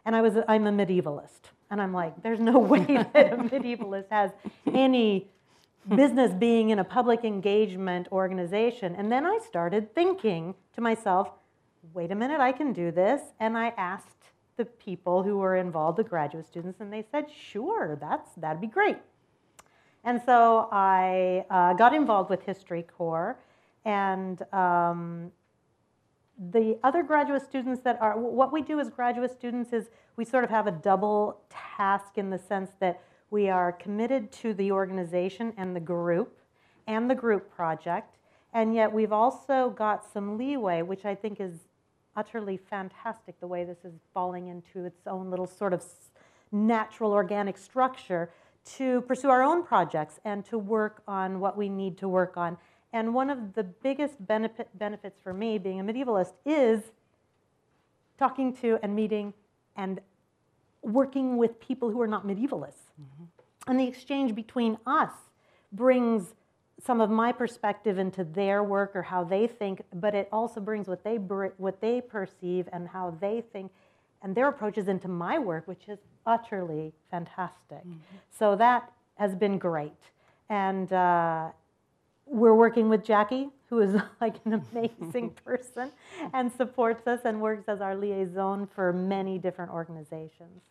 [0.05, 1.51] And I was, I'm a medievalist.
[1.71, 4.31] And I'm like, there's no way that a medievalist has
[4.73, 5.29] any
[5.97, 8.95] business being in a public engagement organization.
[8.97, 11.31] And then I started thinking to myself,
[11.93, 13.21] wait a minute, I can do this.
[13.41, 14.09] And I asked
[14.57, 18.67] the people who were involved, the graduate students, and they said, sure, that's, that'd be
[18.67, 18.99] great.
[20.05, 23.39] And so I uh, got involved with History Corps,
[23.85, 25.33] and um,
[26.39, 30.45] the other graduate students that are, what we do as graduate students is we sort
[30.45, 35.53] of have a double task in the sense that we are committed to the organization
[35.57, 36.39] and the group
[36.87, 38.17] and the group project,
[38.53, 41.69] and yet we've also got some leeway, which I think is
[42.17, 45.85] utterly fantastic the way this is falling into its own little sort of
[46.51, 48.31] natural organic structure
[48.65, 52.57] to pursue our own projects and to work on what we need to work on.
[52.93, 56.81] And one of the biggest benefit, benefits for me being a medievalist is
[58.19, 59.33] talking to and meeting
[59.77, 60.01] and
[60.83, 62.91] working with people who are not medievalists.
[63.01, 63.25] Mm-hmm.
[63.69, 65.13] And the exchange between us
[65.73, 66.35] brings
[66.85, 70.89] some of my perspective into their work or how they think, but it also brings
[70.89, 73.71] what they what they perceive and how they think
[74.23, 77.79] and their approaches into my work, which is utterly fantastic.
[77.79, 78.17] Mm-hmm.
[78.31, 80.01] So that has been great.
[80.49, 81.51] And uh,
[82.27, 85.91] we're working with Jackie, who is like an amazing person
[86.33, 90.63] and supports us and works as our liaison for many different organizations.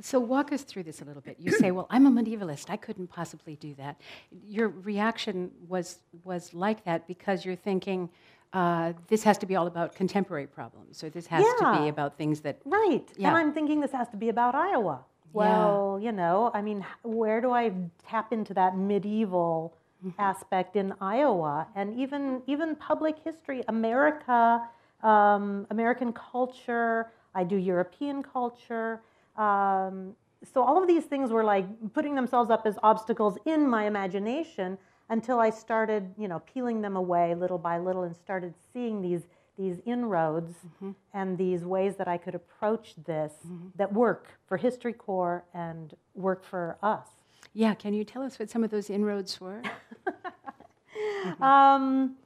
[0.00, 1.36] So walk us through this a little bit.
[1.38, 2.68] You say, "Well, I'm a medievalist.
[2.68, 3.98] I couldn't possibly do that."
[4.46, 8.10] Your reaction was was like that because you're thinking,
[8.52, 11.72] uh, "This has to be all about contemporary problems, or this has yeah.
[11.72, 13.10] to be about things that." Right.
[13.16, 13.28] Yeah.
[13.28, 15.00] And I'm thinking this has to be about Iowa.
[15.32, 16.10] Well, yeah.
[16.10, 17.72] you know, I mean, where do I
[18.06, 20.20] tap into that medieval mm-hmm.
[20.20, 24.68] aspect in Iowa, and even even public history, America,
[25.02, 27.12] um, American culture?
[27.34, 29.02] I do European culture.
[29.36, 30.16] Um,
[30.52, 34.78] so all of these things were like putting themselves up as obstacles in my imagination
[35.08, 39.22] until I started, you know, peeling them away little by little and started seeing these
[39.58, 40.90] these inroads mm-hmm.
[41.14, 43.68] and these ways that I could approach this mm-hmm.
[43.76, 47.08] that work for History Corps and work for us.
[47.52, 49.62] Yeah, can you tell us what some of those inroads were?
[50.06, 51.42] mm-hmm.
[51.42, 52.16] um,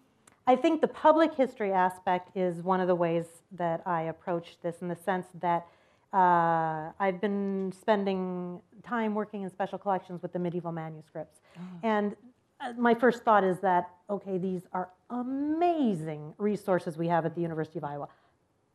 [0.47, 4.83] I think the public history aspect is one of the ways that I approach this
[4.83, 5.67] in the sense that
[6.13, 11.39] uh, I've been spending time working in special collections with the medieval manuscripts.
[11.57, 11.61] Oh.
[11.85, 12.17] And
[12.61, 17.43] uh, my first thought is that, okay, these are amazing resources we have at the
[17.43, 18.09] University of Iowa.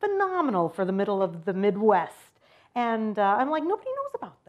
[0.00, 2.14] Phenomenal for the middle of the Midwest.
[2.74, 4.45] And uh, I'm like, nobody knows about.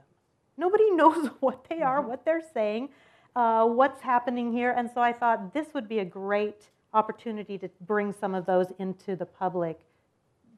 [0.58, 2.10] Nobody knows what they are, mm-hmm.
[2.10, 2.90] what they're saying,
[3.36, 4.72] uh, what's happening here.
[4.72, 8.68] And so I thought this would be a great opportunity to bring some of those
[8.80, 9.80] into the public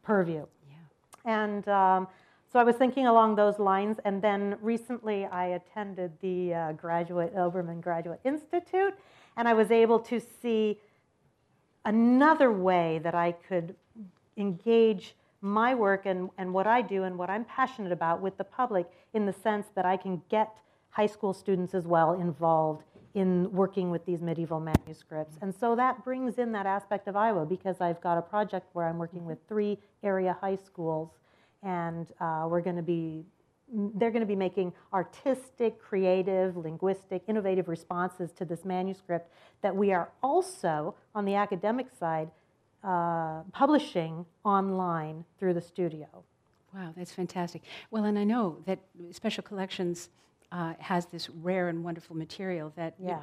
[0.04, 0.46] purview.
[0.70, 0.76] Yeah.
[1.26, 2.08] And um,
[2.52, 7.36] so I was thinking along those lines, and then recently I attended the uh, Graduate
[7.36, 8.94] Obermann Graduate Institute,
[9.38, 10.80] and I was able to see
[11.86, 13.76] another way that I could
[14.38, 18.44] engage my work and, and what I do and what I'm passionate about with the
[18.44, 20.54] public in the sense that I can get
[20.90, 25.38] high school students as well involved in working with these medieval manuscripts.
[25.42, 28.88] And so that brings in that aspect of Iowa because I've got a project where
[28.88, 31.10] I'm working with three area high schools
[31.64, 33.26] and uh, we're going to be
[33.72, 39.94] they're going to be making artistic, creative, linguistic, innovative responses to this manuscript that we
[39.94, 42.32] are also, on the academic side,
[42.84, 46.08] uh, publishing online through the studio.
[46.74, 47.64] Wow, that's fantastic.
[47.92, 48.80] Well, and I know that
[49.12, 50.10] Special Collections
[50.52, 53.18] uh, has this rare and wonderful material that yeah.
[53.18, 53.20] You,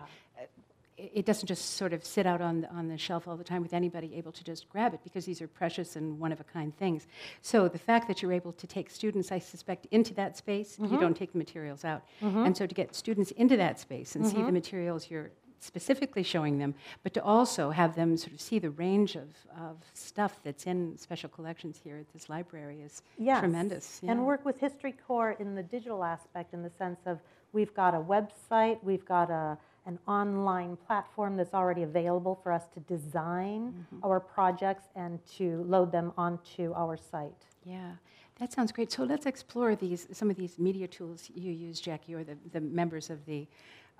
[0.98, 3.62] it doesn't just sort of sit out on the, on the shelf all the time
[3.62, 6.44] with anybody able to just grab it because these are precious and one of a
[6.44, 7.06] kind things.
[7.42, 10.94] So the fact that you're able to take students, I suspect, into that space, mm-hmm.
[10.94, 12.02] you don't take the materials out.
[12.22, 12.46] Mm-hmm.
[12.46, 14.30] And so to get students into that space and mm-hmm.
[14.30, 14.54] see the mm-hmm.
[14.54, 19.16] materials you're specifically showing them, but to also have them sort of see the range
[19.16, 23.40] of, of stuff that's in special collections here at this library is yes.
[23.40, 24.00] tremendous.
[24.02, 24.12] Yeah.
[24.12, 27.20] And work with History Corps in the digital aspect in the sense of
[27.52, 32.64] we've got a website, we've got a an online platform that's already available for us
[32.74, 34.04] to design mm-hmm.
[34.04, 37.46] our projects and to load them onto our site.
[37.64, 37.92] Yeah,
[38.40, 38.90] That sounds great.
[38.90, 42.60] So let's explore these some of these media tools you use, Jackie, or the, the
[42.60, 43.46] members of the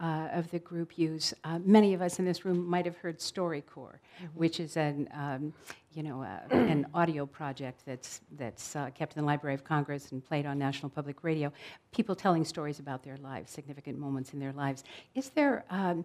[0.01, 1.33] uh, of the group use.
[1.45, 3.99] Uh, many of us in this room might have heard StoryCorps,
[4.35, 5.53] which is an um,
[5.93, 10.13] you know uh, an audio project that's that's uh, kept in the Library of Congress
[10.13, 11.53] and played on National Public Radio.
[11.93, 14.85] People telling stories about their lives, significant moments in their lives.
[15.15, 16.05] Is there um,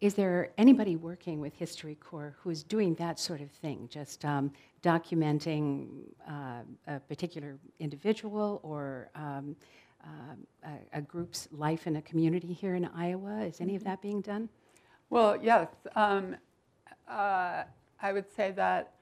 [0.00, 4.24] is there anybody working with History Corps who is doing that sort of thing, just
[4.24, 5.88] um, documenting
[6.28, 9.08] uh, a particular individual or
[10.06, 13.42] um, a, a group's life in a community here in Iowa?
[13.42, 14.48] Is any of that being done?
[15.10, 15.68] Well, yes.
[15.94, 16.36] Um,
[17.08, 17.64] uh,
[18.00, 18.92] I would say that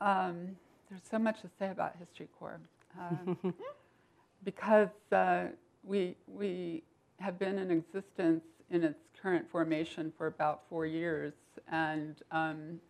[0.00, 0.56] um,
[0.90, 2.60] there's so much to say about History Corps
[2.98, 3.54] um,
[4.44, 5.44] because uh,
[5.84, 6.82] we, we
[7.18, 11.32] have been in existence in its current formation for about four years.
[11.70, 12.80] And, um,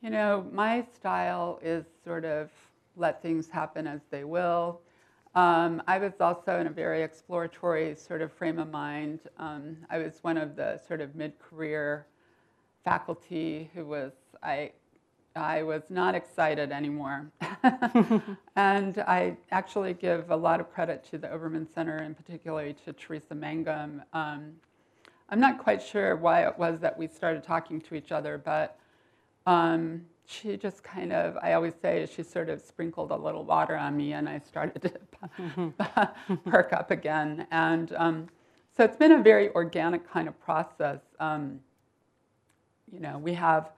[0.00, 2.50] you know, my style is sort of
[2.96, 4.80] let things happen as they will.
[5.34, 9.20] Um, I was also in a very exploratory sort of frame of mind.
[9.38, 12.06] Um, I was one of the sort of mid-career
[12.84, 14.72] faculty who was, I,
[15.34, 17.30] I was not excited anymore.
[18.56, 22.92] and I actually give a lot of credit to the Obermann Center, and particularly to
[22.92, 24.02] Teresa Mangum.
[24.12, 24.52] Um,
[25.30, 28.78] I'm not quite sure why it was that we started talking to each other, but
[29.46, 33.76] um, she just kind of, I always say, she sort of sprinkled a little water
[33.76, 37.46] on me and I started to perk up again.
[37.50, 38.28] And um,
[38.76, 41.00] so it's been a very organic kind of process.
[41.20, 41.60] Um,
[42.90, 43.70] you know, we have,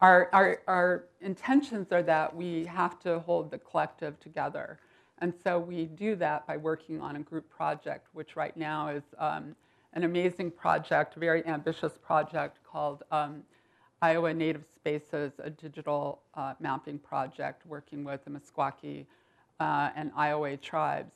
[0.00, 4.78] our, our, our intentions are that we have to hold the collective together.
[5.18, 9.04] And so we do that by working on a group project, which right now is
[9.18, 9.54] um,
[9.92, 13.42] an amazing project, a very ambitious project called um,
[14.02, 19.06] Iowa Native Spaces, a digital uh, mapping project working with the Meskwaki
[19.60, 21.12] uh, and Iowa tribes.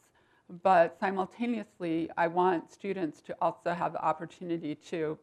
[0.63, 5.19] But simultaneously, I want students to also have the opportunity to,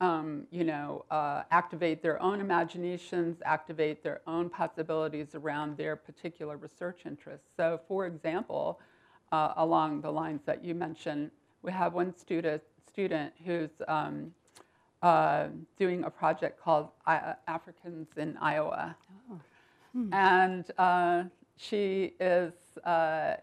[0.00, 6.56] um, you know, uh, activate their own imaginations, activate their own possibilities around their particular
[6.56, 7.46] research interests.
[7.56, 8.80] So, for example,
[9.30, 11.30] uh, along the lines that you mentioned,
[11.62, 14.32] we have one student, student who's um,
[15.06, 15.46] uh,
[15.78, 18.96] doing a project called uh, Africans in Iowa.
[19.30, 19.40] Oh.
[19.92, 20.12] Hmm.
[20.12, 21.24] And uh,
[21.56, 22.52] she is,
[22.84, 23.34] uh,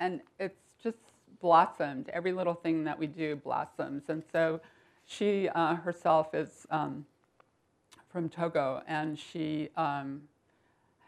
[0.00, 0.98] and it's just
[1.40, 2.08] blossomed.
[2.08, 4.02] Every little thing that we do blossoms.
[4.08, 4.60] And so
[5.06, 7.06] she uh, herself is um,
[8.10, 10.22] from Togo, and she um,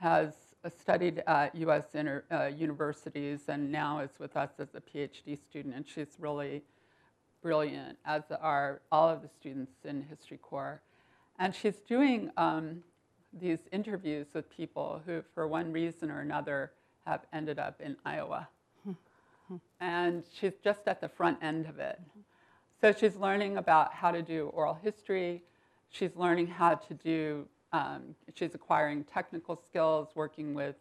[0.00, 0.34] has
[0.80, 1.86] studied at U.S.
[1.94, 5.74] Inter, uh, universities and now is with us as a PhD student.
[5.74, 6.62] And she's really
[7.42, 10.80] brilliant, as are all of the students in History Corps.
[11.38, 12.82] And she's doing um,
[13.38, 16.72] these interviews with people who, for one reason or another,
[17.06, 18.48] have ended up in Iowa.
[19.80, 22.00] and she's just at the front end of it.
[22.80, 25.42] So she's learning about how to do oral history.
[25.90, 30.76] She's learning how to do, um, she's acquiring technical skills, working with,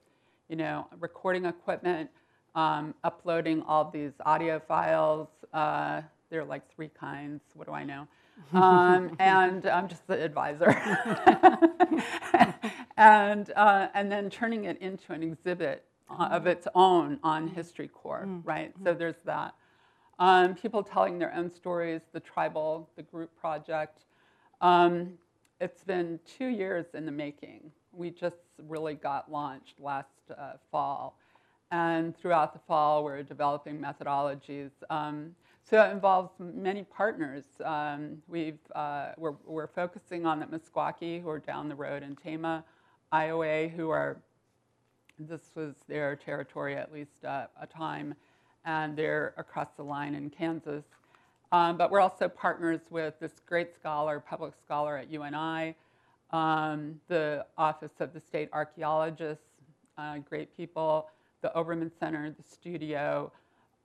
[0.50, 2.10] you know, recording equipment,
[2.56, 7.42] um, uploading all these audio files, uh, there are like three kinds.
[7.54, 8.08] What do I know?
[8.54, 10.70] Um, and I'm just the advisor.
[12.98, 18.26] and, uh, and then turning it into an exhibit of its own on History Corps,
[18.28, 18.42] mm.
[18.46, 18.74] right?
[18.84, 19.56] So there's that.
[20.18, 24.06] Um, people telling their own stories, the tribal, the group project.
[24.62, 25.14] Um,
[25.60, 27.72] it's been two years in the making.
[27.92, 31.18] We just really got launched last uh, fall.
[31.72, 34.72] And throughout the fall, we're developing methodologies.
[34.90, 35.36] Um,
[35.68, 37.44] so it involves many partners.
[37.64, 42.16] Um, we've, uh, we're, we're focusing on the Meskwaki who are down the road in
[42.16, 42.64] Tama,
[43.12, 44.22] Iowa who are,
[45.18, 48.14] this was their territory at least uh, a time,
[48.66, 50.86] and they're across the line in Kansas.
[51.52, 55.76] Um, but we're also partners with this great scholar, public scholar at UNI,
[56.32, 59.42] um, the Office of the State Archaeologist,
[59.98, 61.08] uh, great people,
[61.42, 63.32] the Obermann Center, the studio,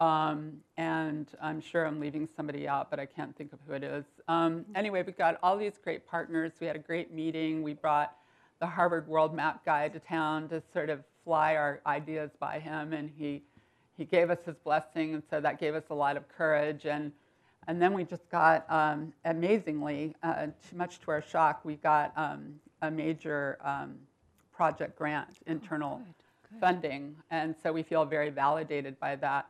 [0.01, 3.85] um, and I'm sure I'm leaving somebody out, but I can't think of who it
[3.85, 4.05] is.
[4.29, 6.53] Um, anyway, we got all these great partners.
[6.59, 7.63] We had a great meeting.
[7.63, 8.15] We brought
[8.61, 12.95] the Harvard World Map Guy to town to sort of fly our ideas by him,
[12.95, 13.43] and he,
[13.97, 16.87] he gave us his blessing, and so that gave us a lot of courage.
[16.87, 17.13] And,
[17.69, 22.55] and then we just got, um, amazingly, uh, much to our shock, we got um,
[22.81, 23.97] a major um,
[24.51, 26.61] project grant, internal oh, good, good.
[26.61, 29.47] funding, and so we feel very validated by that.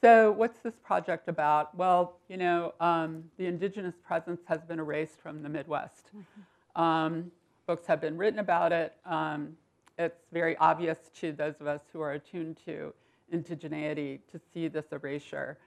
[0.00, 1.76] So what's this project about?
[1.76, 6.06] Well, you know, um, the indigenous presence has been erased from the Midwest.
[6.16, 6.80] Mm-hmm.
[6.80, 7.30] Um,
[7.66, 8.94] books have been written about it.
[9.04, 9.56] Um,
[9.98, 12.94] it's very obvious to those of us who are attuned to
[13.32, 15.58] indigeneity to see this erasure.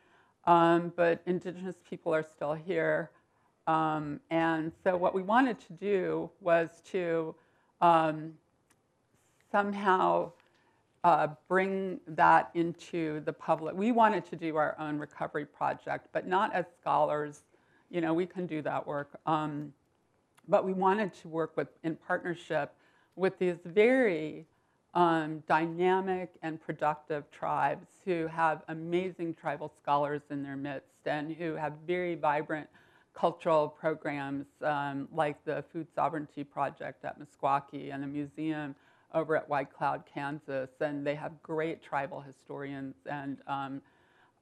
[0.45, 3.11] Um, but indigenous people are still here.
[3.67, 7.35] Um, and so what we wanted to do was to
[7.81, 8.33] um,
[9.51, 10.31] somehow
[11.03, 13.75] uh, bring that into the public.
[13.75, 17.43] We wanted to do our own recovery project, but not as scholars.
[17.89, 19.19] You know, we can do that work.
[19.25, 19.73] Um,
[20.47, 22.73] but we wanted to work with, in partnership
[23.15, 24.45] with these very
[24.93, 31.55] um, dynamic and productive tribes who have amazing tribal scholars in their midst and who
[31.55, 32.67] have very vibrant
[33.13, 38.75] cultural programs um, like the Food Sovereignty Project at Meskwaki and the museum
[39.13, 40.69] over at White Cloud, Kansas.
[40.79, 43.81] And they have great tribal historians and um,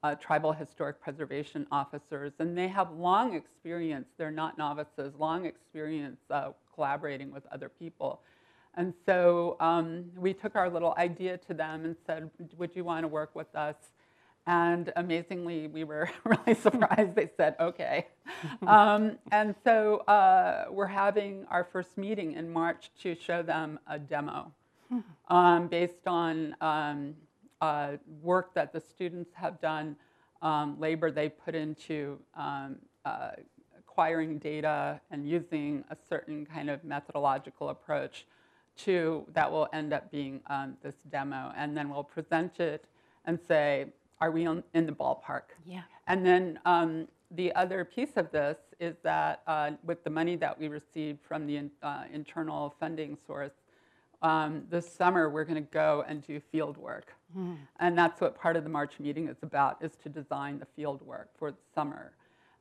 [0.02, 2.32] uh, tribal historic preservation officers.
[2.38, 8.20] And they have long experience, they're not novices, long experience uh, collaborating with other people.
[8.74, 13.04] And so um, we took our little idea to them and said, Would you want
[13.04, 13.76] to work with us?
[14.46, 17.14] And amazingly, we were really surprised.
[17.14, 18.06] They said, okay.
[18.66, 23.98] Um, and so uh, we're having our first meeting in March to show them a
[23.98, 24.52] demo
[25.28, 27.14] um, based on um,
[27.60, 29.96] uh, work that the students have done,
[30.42, 33.30] um, labor they put into um, uh,
[33.78, 38.26] acquiring data and using a certain kind of methodological approach
[38.76, 41.52] to that will end up being um, this demo.
[41.56, 42.86] And then we'll present it
[43.26, 43.86] and say,
[44.20, 45.42] are we on, in the ballpark?
[45.66, 45.82] Yeah.
[46.06, 50.58] And then um, the other piece of this is that uh, with the money that
[50.58, 53.52] we received from the in, uh, internal funding source,
[54.22, 57.12] um, this summer we're going to go and do field work.
[57.36, 57.56] Mm.
[57.80, 61.02] And that's what part of the March meeting is about, is to design the field
[61.02, 62.12] work for the summer.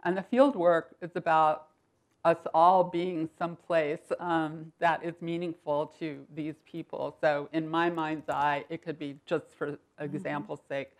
[0.03, 1.67] And the field work is about
[2.23, 7.17] us all being someplace um, that is meaningful to these people.
[7.19, 10.73] So in my mind's eye, it could be just for example's mm-hmm.
[10.73, 10.91] sake,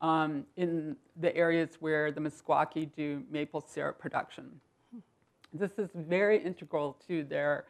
[0.00, 4.60] um, in the areas where the Meskwaki do maple syrup production.
[5.52, 7.64] This is very integral to their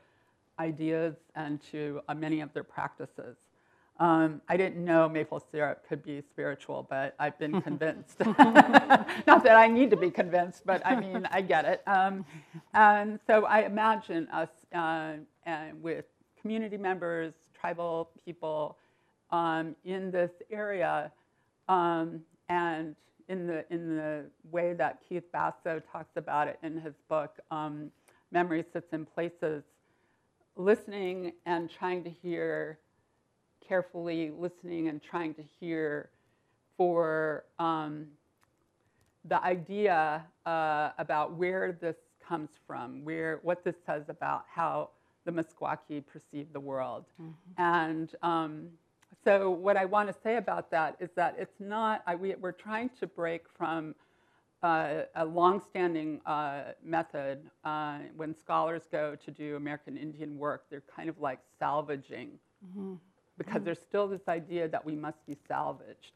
[0.60, 3.36] ideas and to uh, many of their practices.
[3.98, 8.20] Um, I didn't know maple syrup could be spiritual, but I've been convinced.
[8.24, 11.82] Not that I need to be convinced, but I mean, I get it.
[11.86, 12.24] Um,
[12.72, 15.14] and so I imagine us uh,
[15.82, 16.04] with
[16.40, 18.78] community members, tribal people
[19.30, 21.12] um, in this area
[21.68, 22.96] um, and
[23.28, 27.90] in the, in the way that Keith Basso talks about it in his book, um,
[28.32, 29.62] Memory Sits in Places,
[30.56, 32.78] listening and trying to hear,
[33.66, 36.10] carefully listening and trying to hear
[36.76, 38.06] for um,
[39.24, 41.96] the idea uh, about where this
[42.26, 44.90] comes from, where, what this says about how
[45.24, 47.04] the Meskwaki perceive the world.
[47.20, 47.32] Mm-hmm.
[47.62, 48.68] And um,
[49.24, 52.52] so what I want to say about that is that it's not, I, we, are
[52.52, 53.94] trying to break from
[54.62, 57.50] uh, a longstanding uh, method.
[57.64, 62.30] Uh, when scholars go to do American Indian work, they're kind of like salvaging
[62.66, 62.94] mm-hmm.
[63.38, 63.64] because mm-hmm.
[63.64, 66.12] there's still this idea that we must be salvaged,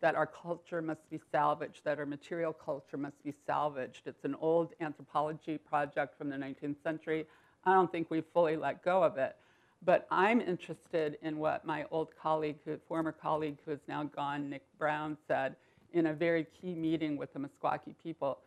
[0.00, 4.02] that our culture must be salvaged, that our material culture must be salvaged.
[4.06, 7.26] It's an old anthropology project from the 19th century.
[7.64, 9.36] I don't think we've fully let go of it.
[9.84, 14.48] But I'm interested in what my old colleague, who, former colleague who is now gone,
[14.48, 15.56] Nick Brown, said
[15.94, 18.38] in a very key meeting with the Meskwaki people.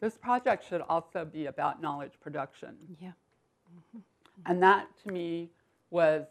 [0.00, 2.76] This project should also be about knowledge production.
[3.00, 3.12] Yeah.
[3.74, 3.98] Mm-hmm.
[4.46, 5.50] And that to me
[5.90, 6.26] was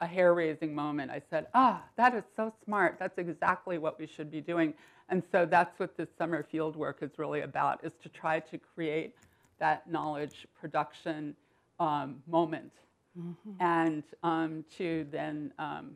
[0.00, 1.10] a hair raising moment.
[1.10, 2.96] I said, ah, that is so smart.
[2.98, 4.74] That's exactly what we should be doing.
[5.08, 8.58] And so that's what this summer field work is really about, is to try to
[8.58, 9.16] create
[9.58, 11.34] that knowledge production
[11.80, 12.72] um, moment
[13.18, 13.50] mm-hmm.
[13.60, 15.90] and um, to then um,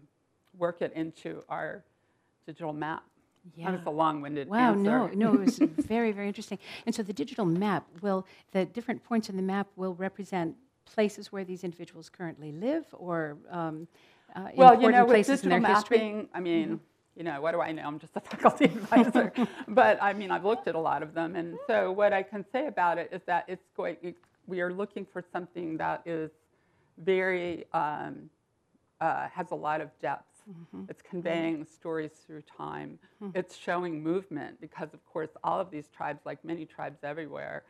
[0.58, 1.84] work it into our
[2.46, 3.04] digital map.
[3.56, 3.70] Yeah.
[3.70, 4.82] That was a long-winded wow, answer.
[4.82, 6.58] no, no, it was very, very interesting.
[6.86, 11.32] And so the digital map will, the different points in the map will represent places
[11.32, 13.88] where these individuals currently live or um,
[14.34, 16.28] uh, well, you know, with digital mapping, history?
[16.32, 16.76] I mean, mm-hmm.
[17.16, 17.82] you know, what do I know?
[17.82, 19.32] I'm just a faculty advisor.
[19.68, 21.36] but I mean, I've looked at a lot of them.
[21.36, 24.72] And so what I can say about it is that it's going, it's, we are
[24.72, 26.30] looking for something that is
[26.98, 28.30] very, um,
[29.00, 30.31] uh, has a lot of depth.
[30.50, 30.84] Mm-hmm.
[30.88, 31.72] It's conveying mm-hmm.
[31.72, 32.98] stories through time.
[33.22, 33.38] Mm-hmm.
[33.38, 37.64] It's showing movement because, of course, all of these tribes, like many tribes everywhere,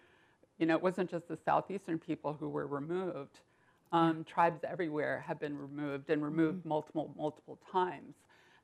[0.58, 3.40] you know, it wasn't just the southeastern people who were removed.
[3.92, 6.68] Um, tribes everywhere have been removed and removed mm-hmm.
[6.68, 8.14] multiple, multiple times.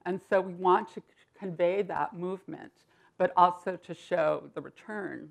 [0.07, 1.03] And so we want to
[1.39, 2.73] convey that movement,
[3.19, 5.29] but also to show the return.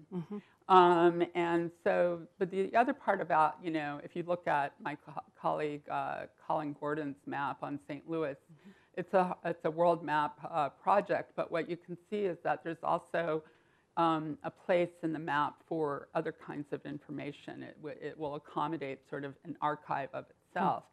[0.69, 4.95] Um, and so, but the other part about, you know, if you look at my
[4.95, 8.09] co- colleague uh, Colin Gordon's map on St.
[8.09, 8.35] Louis,
[8.95, 11.31] it's a it's a world map uh, project.
[11.35, 13.43] But what you can see is that there's also
[13.95, 17.63] um, a place in the map for other kinds of information.
[17.63, 20.83] It, w- it will accommodate sort of an archive of itself.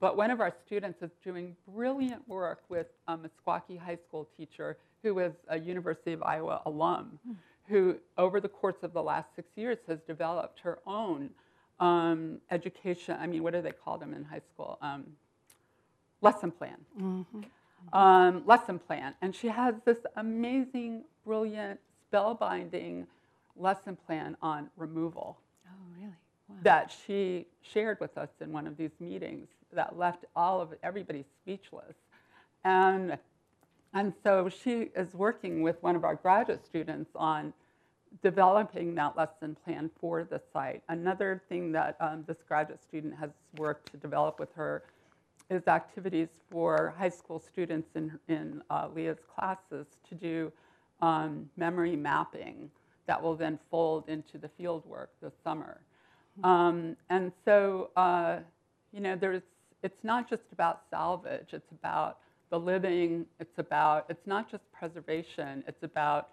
[0.00, 4.78] But one of our students is doing brilliant work with a Meskwaki High School teacher
[5.02, 7.18] who is a University of Iowa alum,
[7.70, 11.30] who over the course of the last six years has developed her own
[11.78, 13.16] um, education.
[13.18, 14.76] I mean, what do they call them in high school?
[14.82, 15.04] Um,
[16.20, 16.76] lesson plan.
[17.92, 19.14] Um, lesson plan.
[19.22, 21.80] And she has this amazing, brilliant,
[22.12, 23.06] spellbinding
[23.56, 26.12] lesson plan on removal Oh, really?
[26.48, 26.56] Wow.
[26.64, 31.24] that she shared with us in one of these meetings that left all of everybody
[31.42, 31.94] speechless.
[32.64, 33.16] And,
[33.94, 37.52] and so she is working with one of our graduate students on
[38.22, 40.82] developing that lesson plan for the site.
[40.88, 44.82] Another thing that um, this graduate student has worked to develop with her
[45.48, 50.52] is activities for high school students in, in uh, Leah's classes to do
[51.02, 52.70] um, memory mapping
[53.06, 55.80] that will then fold into the field work this summer.
[56.44, 58.38] Um, and so, uh,
[58.92, 59.42] you know, there's,
[59.82, 62.18] it's not just about salvage, it's about
[62.50, 66.28] the living, it's about, it's not just preservation, it's about,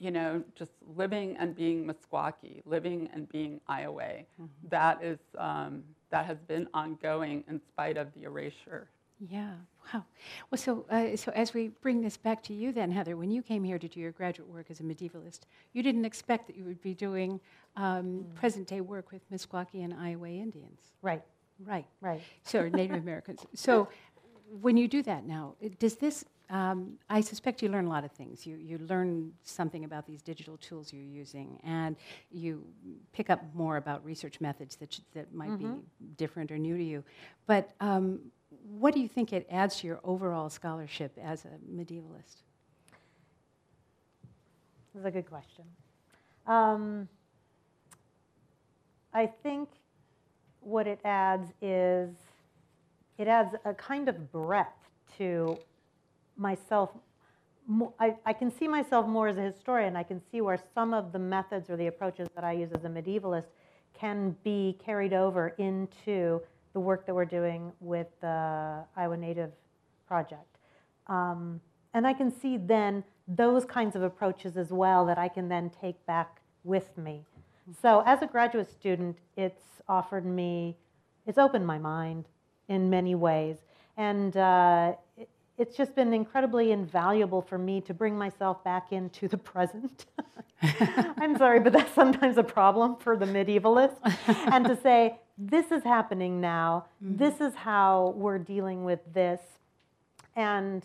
[0.00, 4.24] you know, just living and being Meskwaki, living and being Iowa.
[4.70, 8.88] That is, um, that has been ongoing in spite of the erasure.
[9.28, 9.52] Yeah,
[9.92, 10.02] wow.
[10.50, 13.42] Well, so, uh, so as we bring this back to you then, Heather, when you
[13.42, 15.40] came here to do your graduate work as a medievalist,
[15.74, 17.38] you didn't expect that you would be doing
[17.76, 20.80] um, present-day work with Meskwaki and Iowa Indians.
[21.02, 21.22] Right,
[21.66, 21.84] Right.
[22.00, 22.22] right.
[22.42, 23.44] So Native Americans.
[23.54, 23.88] So
[24.60, 28.10] when you do that now, does this, um, I suspect you learn a lot of
[28.10, 28.46] things.
[28.46, 31.96] You, you learn something about these digital tools you're using, and
[32.32, 32.64] you
[33.12, 35.66] pick up more about research methods that, sh- that might be
[36.16, 37.04] different or new to you.
[37.46, 38.20] But um,
[38.78, 42.42] what do you think it adds to your overall scholarship as a medievalist?
[44.94, 45.64] That's a good question.
[46.46, 47.08] Um,
[49.14, 49.68] I think
[50.60, 52.10] what it adds is
[53.20, 55.58] it adds a kind of breadth to
[56.38, 56.88] myself.
[58.00, 59.94] I, I can see myself more as a historian.
[59.94, 62.84] I can see where some of the methods or the approaches that I use as
[62.84, 63.44] a medievalist
[63.92, 66.40] can be carried over into
[66.72, 69.50] the work that we're doing with the Iowa Native
[70.08, 70.56] Project.
[71.06, 71.60] Um,
[71.92, 75.70] and I can see then those kinds of approaches as well that I can then
[75.78, 77.26] take back with me.
[77.82, 80.78] So as a graduate student, it's offered me,
[81.26, 82.24] it's opened my mind
[82.70, 83.56] in many ways.
[83.98, 89.28] And uh, it, it's just been incredibly invaluable for me to bring myself back into
[89.28, 90.06] the present.
[90.62, 93.96] I'm sorry, but that's sometimes a problem for the medievalist.
[94.52, 97.16] and to say, this is happening now, mm-hmm.
[97.16, 99.40] this is how we're dealing with this.
[100.36, 100.82] And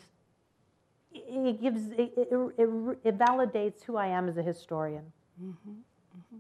[1.13, 2.27] it gives, it, it,
[2.57, 5.03] it, it validates who I am as a historian.
[5.41, 5.71] Mm-hmm.
[5.71, 6.37] Mm-hmm.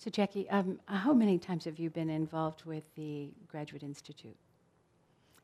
[0.00, 4.34] So Jackie, um, how many times have you been involved with the Graduate Institute?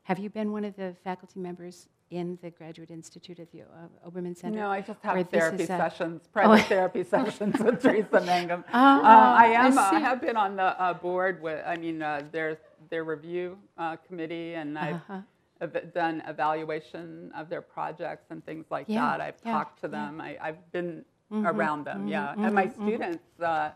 [0.05, 4.09] Have you been one of the faculty members in the Graduate Institute at the uh,
[4.09, 4.57] Obermann Center?
[4.57, 8.63] No, I just have therapy a- sessions, private therapy sessions with Teresa Mangum.
[8.73, 9.77] Ah, Uh, I I am.
[9.77, 11.63] uh, I have been on the uh, board with.
[11.63, 12.57] I mean, uh, their
[12.89, 15.67] their review uh, committee, and I've Uh-huh.
[15.93, 19.21] done evaluation of their projects and things like Yeah, that.
[19.21, 19.97] I've yeah, talked to yeah.
[19.97, 20.19] them.
[20.19, 22.05] I, I've been Mhm, around them.
[22.07, 22.83] mhm, yeah, and my mhm, mhm.
[22.87, 23.69] students uh,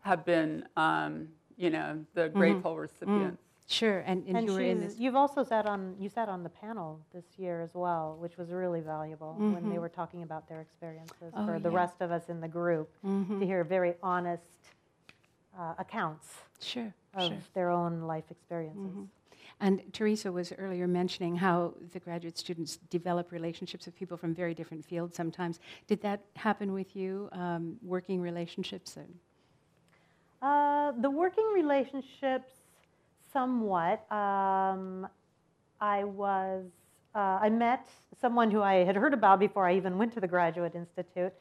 [0.00, 2.38] have been, um, you know, the Mm-hmm.
[2.38, 3.42] grateful recipients.
[3.66, 4.98] Sure, and, and, And you were in this.
[4.98, 8.50] You've also sat on, you sat on the panel this year as well, which was
[8.50, 9.80] really valuable when they Mhm.
[9.80, 13.38] were talking about their experiences Oh, for the rest of us in the group Mhm.
[13.38, 14.72] to hear very honest
[15.56, 17.38] uh, accounts Sure, of sure.
[17.54, 18.92] their own life experiences.
[18.92, 19.08] Mhm.
[19.60, 24.54] And Teresa was earlier mentioning how the graduate students develop relationships with people from very
[24.54, 25.60] different fields sometimes.
[25.86, 28.96] Did that happen with you, um, working relationships?
[28.96, 29.06] Or?
[30.42, 32.50] Uh, the working relationships,
[33.30, 34.10] somewhat.
[34.10, 35.06] Um,
[35.80, 36.64] I was,
[37.14, 37.86] uh, I met
[38.20, 41.32] someone who I had heard about before I even went to the Graduate Institute,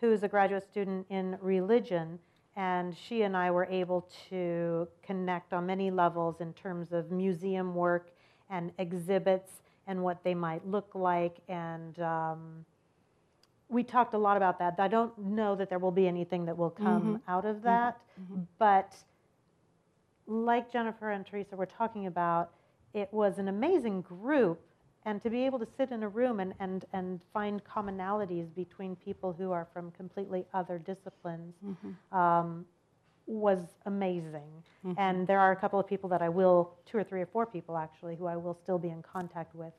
[0.00, 2.18] who is a graduate student in religion,
[2.56, 7.74] and she and I were able to connect on many levels in terms of museum
[7.74, 8.10] work
[8.48, 9.50] and exhibits
[9.86, 11.98] and what they might look like and.
[12.00, 12.64] Um,
[13.68, 14.76] we talked a lot about that.
[14.78, 17.30] I don't know that there will be anything that will come mm-hmm.
[17.30, 17.66] out of mm-hmm.
[17.66, 18.42] that, mm-hmm.
[18.58, 18.94] but
[20.26, 22.50] like Jennifer and Teresa were talking about,
[22.94, 24.60] it was an amazing group,
[25.04, 28.96] and to be able to sit in a room and, and, and find commonalities between
[28.96, 31.54] people who are from completely other disciplines
[32.12, 32.64] um,
[33.26, 34.50] was amazing.
[34.98, 37.46] And there are a couple of people that I will, two or three or four
[37.46, 39.72] people actually, who I will still be in contact with.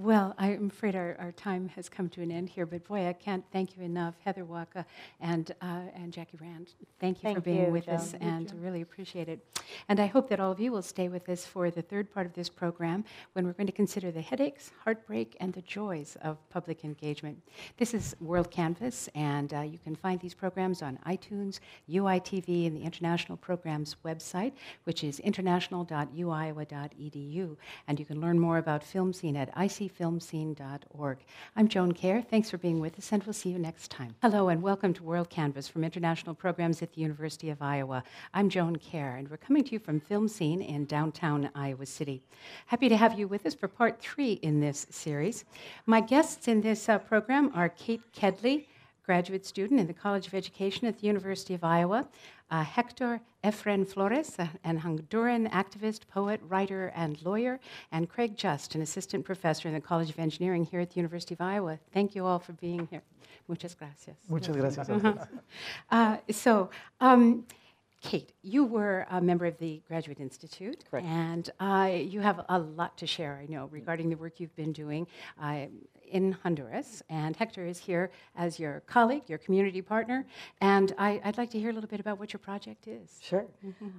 [0.00, 3.12] Well, I'm afraid our, our time has come to an end here, but boy, I
[3.12, 4.84] can't thank you enough, Heather Wacha
[5.20, 6.68] and, uh, and Jackie Rand.
[7.00, 9.44] Thank you for being you, with us and really appreciate it.
[9.88, 12.26] And I hope that all of you will stay with us for the third part
[12.26, 16.36] of this program when we're going to consider the headaches, heartbreak, and the joys of
[16.48, 17.36] public engagement.
[17.76, 21.58] This is WorldCanvass, and uh, you can find these programs on iTunes,
[21.90, 24.52] UITV, and the International Programs website,
[24.84, 27.56] which is international.uiowa.edu.
[27.88, 29.52] And you can learn more about FilmScene at
[29.88, 31.18] icfilmscene.org.
[31.56, 32.22] I'm Joan Kerr.
[32.22, 34.14] Thanks for being with us, and we'll see you next time.
[34.22, 38.02] Hello, and welcome to WorldCanvass from International Programs at the University of Iowa.
[38.34, 42.22] I'm Joan Kerr, and we're coming to you from FilmScene in downtown Iowa City.
[42.66, 45.44] Happy to have you with us for part three in this series.
[45.86, 48.66] My guests in this uh, program are Kate Kedley,
[49.08, 52.06] graduate student in the College of Education at the University of Iowa,
[52.50, 57.58] uh, Hector Efren Flores, uh, an Honduran activist, poet, writer, and lawyer,
[57.90, 61.32] and Craig Just, an assistant professor in the College of Engineering here at the University
[61.32, 61.78] of Iowa.
[61.94, 63.00] Thank you all for being here.
[63.48, 64.16] Muchas gracias.
[64.28, 65.26] Muchas gracias ustedes.
[65.90, 66.68] Uh, so,
[67.00, 67.46] um,
[68.00, 71.06] Kate, you were a member of the Graduate Institute, Correct.
[71.06, 74.72] and uh, you have a lot to share, I know, regarding the work you've been
[74.72, 75.06] doing
[75.42, 75.66] uh,
[76.08, 77.02] in Honduras.
[77.10, 80.26] And Hector is here as your colleague, your community partner,
[80.60, 83.18] and I, I'd like to hear a little bit about what your project is.
[83.20, 83.46] Sure.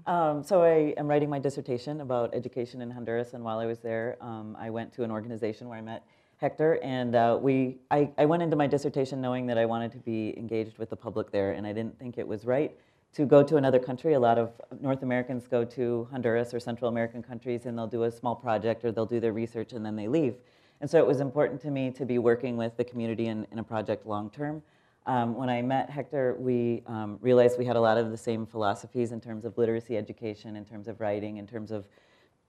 [0.08, 3.80] Um, so I am writing my dissertation about education in Honduras, and while I was
[3.80, 6.06] there, um, I went to an organization where I met
[6.38, 7.80] Hector, and uh, we.
[7.91, 10.95] I, I went into my dissertation knowing that I wanted to be engaged with the
[10.95, 12.74] public there, and I didn't think it was right
[13.14, 14.14] to go to another country.
[14.14, 14.51] A lot of
[14.82, 18.86] North Americans go to Honduras or Central American countries, and they'll do a small project
[18.86, 20.36] or they'll do their research and then they leave.
[20.82, 23.60] And so it was important to me to be working with the community in, in
[23.60, 24.62] a project long term.
[25.05, 28.45] Um, when I met Hector, we um, realized we had a lot of the same
[28.45, 31.88] philosophies in terms of literacy education, in terms of writing, in terms of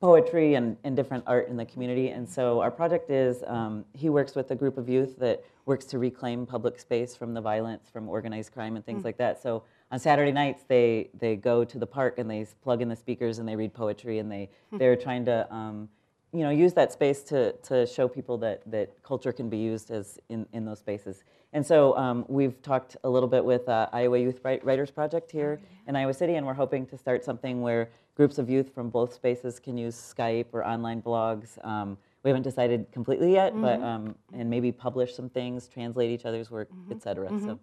[0.00, 2.08] poetry and, and different art in the community.
[2.08, 5.84] And so our project is um, he works with a group of youth that works
[5.86, 9.40] to reclaim public space from the violence, from organized crime, and things like that.
[9.42, 12.96] So on Saturday nights, they, they go to the park and they plug in the
[12.96, 15.88] speakers and they read poetry and they, they're trying to um,
[16.32, 19.90] you know, use that space to, to show people that, that culture can be used
[19.90, 21.24] as in, in those spaces.
[21.52, 25.60] And so um, we've talked a little bit with uh, Iowa Youth Writers Project here
[25.88, 29.12] in Iowa City, and we're hoping to start something where groups of youth from both
[29.12, 31.62] spaces can use Skype or online blogs.
[31.66, 36.26] Um, we haven't decided completely yet, but um, and maybe publish some things, translate each
[36.26, 37.28] other's work, et cetera.
[37.40, 37.58] So.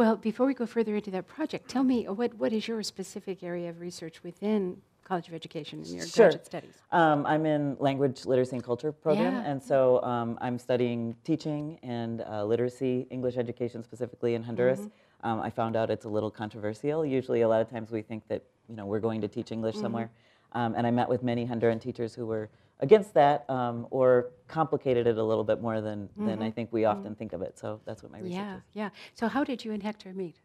[0.00, 2.82] Well, before we go further into that project, tell me uh, what, what is your
[2.82, 6.28] specific area of research within College of Education in your Sure.
[6.28, 6.72] graduate studies?
[6.90, 9.50] Um, I'm in language literacy and culture program, Yeah.
[9.50, 14.80] and so um, I'm studying teaching and uh, literacy, English education specifically in Honduras.
[14.80, 15.28] Mm-hmm.
[15.28, 17.04] Um, I found out it's a little controversial.
[17.04, 19.74] Usually, a lot of times we think that you know we're going to teach English
[19.74, 19.84] Mm-hmm.
[19.84, 20.10] somewhere,
[20.52, 22.48] um, and I met with many Honduran teachers who were
[22.80, 26.84] against that um, or complicated it a little bit more than than I think we
[26.84, 27.58] often think of it.
[27.58, 28.48] So that's what my research Mm-hmm.
[28.50, 28.62] Yeah, is.
[28.74, 28.90] yeah.
[29.14, 30.36] So, how did you and Hector meet?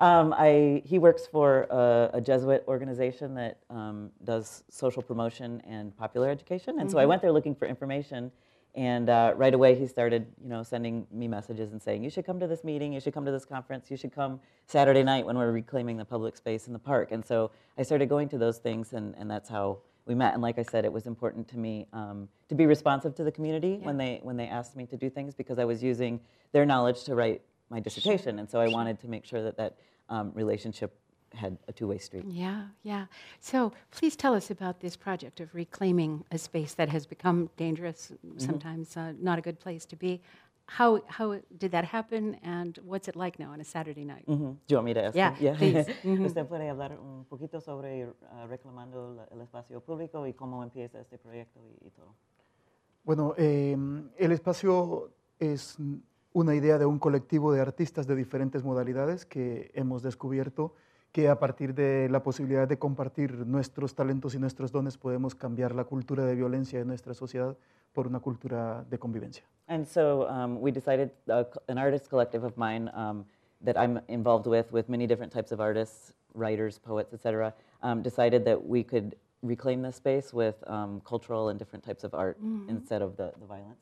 [0.00, 5.96] Um, I, he works for a, a Jesuit organization that um, does social promotion and
[5.96, 6.80] popular education.
[6.80, 8.32] And so I went there looking for information.
[8.74, 12.26] And uh, right away, he started, you know, sending me messages and saying, "You should
[12.26, 12.92] come to this meeting.
[12.92, 13.88] You should come to this conference.
[13.88, 17.24] You should come Saturday night when we're reclaiming the public space in the park." And
[17.24, 20.34] so I started going to those things, and, and that's how we met.
[20.34, 23.32] And like I said, it was important to me um, to be responsive to the
[23.32, 26.20] community when they when they asked me to do things because I was using
[26.52, 29.76] their knowledge to write my dissertation, and so I wanted to make sure that that
[30.08, 30.96] um, relationship
[31.34, 32.24] had a two-way street.
[32.28, 33.06] Yeah, yeah.
[33.40, 38.12] So, please tell us about this project of reclaiming a space that has become dangerous,
[38.36, 40.22] sometimes uh, not a good place to be.
[40.66, 44.24] How, how did that happen, and what's it like now on a Saturday night?
[44.26, 45.14] Do you want me to ask?
[45.16, 45.56] Yeah, him?
[45.56, 45.86] please.
[46.26, 51.00] Usted puede hablar un poquito sobre ah, reclamando la- el espacio público y cómo empieza
[51.00, 52.14] este proyecto y, y todo.
[53.04, 53.76] Bueno, eh,
[54.16, 55.76] el espacio es
[56.32, 60.74] una idea de un colectivo de artistas de diferentes modalidades que hemos descubierto
[61.12, 65.74] que a partir de la posibilidad de compartir nuestros talentos y nuestros dones podemos cambiar
[65.74, 67.56] la cultura de violencia de nuestra sociedad
[67.94, 69.44] por una cultura de convivencia.
[69.68, 73.24] And so um, we decided, uh, an artist collective of mine um,
[73.62, 78.44] that I'm involved with, with many different types of artists, writers, poets, etc., um, decided
[78.44, 82.36] that we could reclaim this space with um, cultural and different types of art
[82.68, 83.80] instead of the, the violence.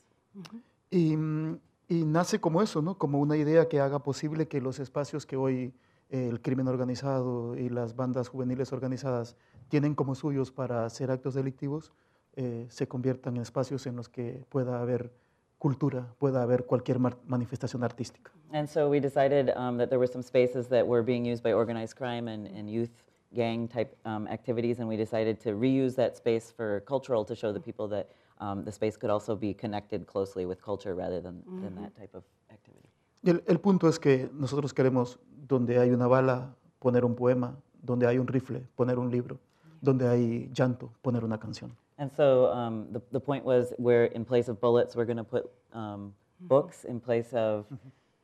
[0.91, 1.59] Y, mm,
[1.89, 2.99] y nace como eso, ¿no?
[2.99, 5.73] como una idea que haga posible que los espacios que hoy
[6.11, 9.37] eh, el crimen organizado y las bandas juveniles organizadas
[9.69, 11.93] tienen como suyos para hacer actos delictivos,
[12.35, 15.13] eh, se conviertan en espacios en los que pueda haber
[15.59, 18.33] cultura, pueda haber cualquier manifestación artística.
[18.53, 21.53] And so we decided um, that there were some spaces that were being used by
[21.53, 22.91] organized crime and, and youth
[23.35, 27.53] gang type um, activities, and we decided to reuse that space for cultural to show
[27.53, 28.09] the people that
[28.41, 32.15] um, the space could also be connected closely with culture rather than, than that type
[32.15, 32.89] of activity.
[33.23, 35.19] Y el, el punto es que nosotros queremos,
[35.49, 39.39] donde hay una bala, poner un poema, donde hay un rifle, poner un libro,
[39.81, 41.77] donde hay llanto, poner una canción.
[42.03, 45.31] And so um, the, the point was where in place of bullets, we're going to
[45.37, 47.65] put um, books in place of,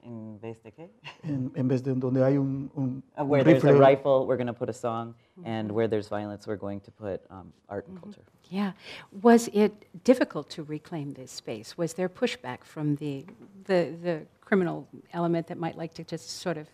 [0.02, 0.88] in vez de qué?
[1.22, 4.26] En, en vez de donde hay un, un- Uh, un where there's a rifle, rifle,
[4.26, 5.14] we're going to put a song,
[5.44, 8.22] and where there's violence, we're going to put um, art and culture.
[8.50, 8.72] Yeah.
[9.22, 9.72] Was it
[10.02, 11.78] difficult to reclaim this space?
[11.78, 13.24] Was there pushback from the,
[13.66, 16.66] the, the criminal element that might like to just sort of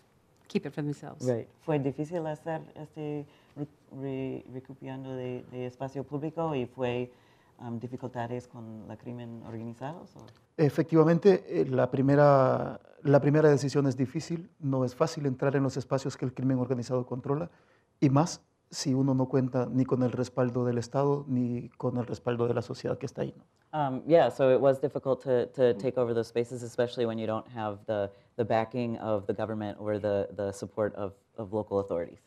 [0.54, 1.26] keep it for themselves?
[1.26, 1.48] Right.
[1.62, 3.26] ¿Fue difícil hacer este
[3.56, 3.66] re-
[4.00, 7.10] re- recuperando de, de espacio público y fue
[7.58, 10.02] um, dificultades con el crimen organizado?
[10.14, 10.26] o-
[10.56, 15.76] Efectivamente, eh, la primera, la primera decisión es difícil, no es fácil entrar en los
[15.76, 17.50] espacios que el crimen organizado controla,
[18.00, 18.40] y más
[18.70, 22.54] si uno no cuenta ni con el respaldo del Estado ni con el respaldo de
[22.54, 23.34] la sociedad que está ahí.
[23.36, 23.44] ¿no?
[23.76, 27.26] Um, yeah, so it was difficult to, to take over those spaces, especially when you
[27.26, 31.78] don't have the, the backing of the government or the, the support of, of local
[31.80, 32.18] authorities.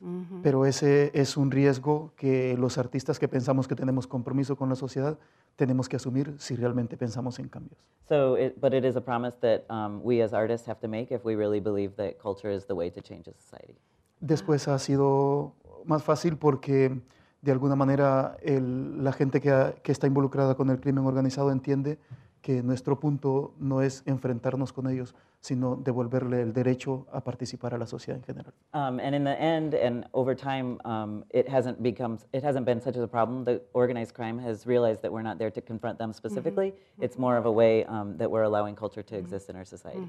[0.44, 4.76] Pero ese es un riesgo que los artistas que pensamos que tenemos compromiso con la
[4.76, 5.18] sociedad
[5.56, 7.80] tenemos que asumir si realmente pensamos en cambios.
[8.08, 11.12] So, it, but it is a promise that um, we as artists have to make
[11.14, 13.76] if we really believe that culture is the way to change a society.
[14.20, 15.54] Después ha sido
[15.86, 17.02] más fácil porque
[17.42, 21.52] de alguna manera el- la gente que, ha- que está involucrada con el crimen organizado
[21.52, 21.98] entiende
[22.42, 27.78] que nuestro punto no es enfrentarnos con ellos, sino devolverle el derecho a participar a
[27.78, 28.54] la sociedad en general.
[28.74, 32.82] Um, and in the end, and over time, um, it hasn't become, it hasn't been
[32.82, 33.46] such a problem.
[33.46, 36.74] The organized crime has realized that we're not there to confront them specifically.
[37.00, 40.02] It's more of a way um, that we're allowing culture to exist in our society.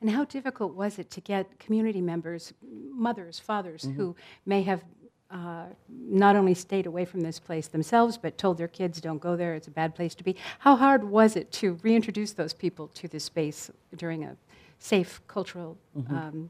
[0.00, 2.52] And how difficult was it to get community members,
[2.92, 4.82] mothers, fathers, who may have
[5.30, 9.36] uh, not only stayed away from this place themselves, but told their kids, don't go
[9.36, 10.36] there, it's a bad place to be?
[10.60, 14.36] How hard was it to reintroduce those people to this space during a
[14.78, 16.48] safe cultural um,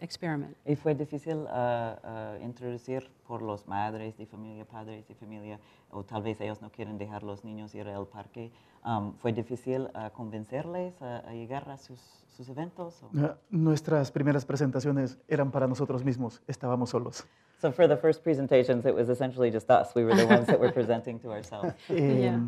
[0.00, 0.56] experiment?
[0.64, 5.58] Y fue difícil uh, uh, introducir por los madres de familia, padres de familia,
[5.90, 8.50] o tal vez ellos no quieren dejar los niños ir al parque.
[8.84, 13.02] Um, fue difícil uh, convencerles a, a llegar a sus, sus eventos.
[13.16, 17.26] Ah, Nuestras primeras presentaciones eran para nosotros mismos, estábamos solos.
[17.60, 19.92] So for the first presentations, it was essentially just us.
[19.96, 21.74] We were the ones that were presenting to ourselves.
[21.88, 22.38] Eh,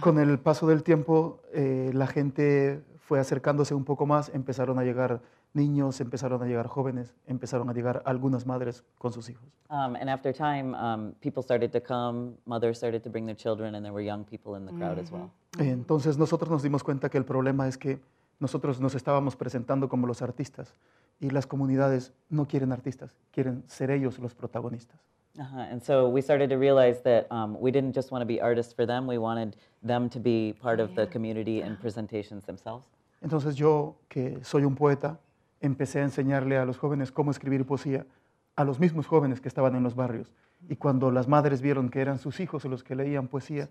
[0.00, 4.84] Con el paso del tiempo, eh, la gente fue acercándose un poco más, empezaron a
[4.84, 5.20] llegar
[5.52, 9.48] niños, empezaron a llegar jóvenes, empezaron a llegar algunas madres con sus hijos.
[9.68, 13.74] Um, and after time, um, people started to come, mothers started to bring their children,
[13.74, 15.32] and there were young people in the crowd as well.
[15.58, 17.98] Entonces nosotros nos dimos cuenta que el problema es que
[18.38, 20.76] nosotros nos estábamos presentando como los artistas
[21.18, 25.00] y las comunidades no quieren artistas, quieren ser ellos los protagonistas.
[25.36, 25.66] Uh-huh.
[25.68, 28.72] And so we started to realize that um, we didn't just want to be artists
[28.72, 32.86] for them, we wanted them to be part of the community and presentations themselves.
[33.20, 35.20] Entonces yo, que soy un poeta,
[35.60, 38.06] empecé a enseñarle a los jóvenes cómo escribir poesía,
[38.56, 40.32] a los mismos jóvenes que estaban en los barrios.
[40.68, 43.68] Y cuando las madres vieron que eran sus hijos los que leían poesía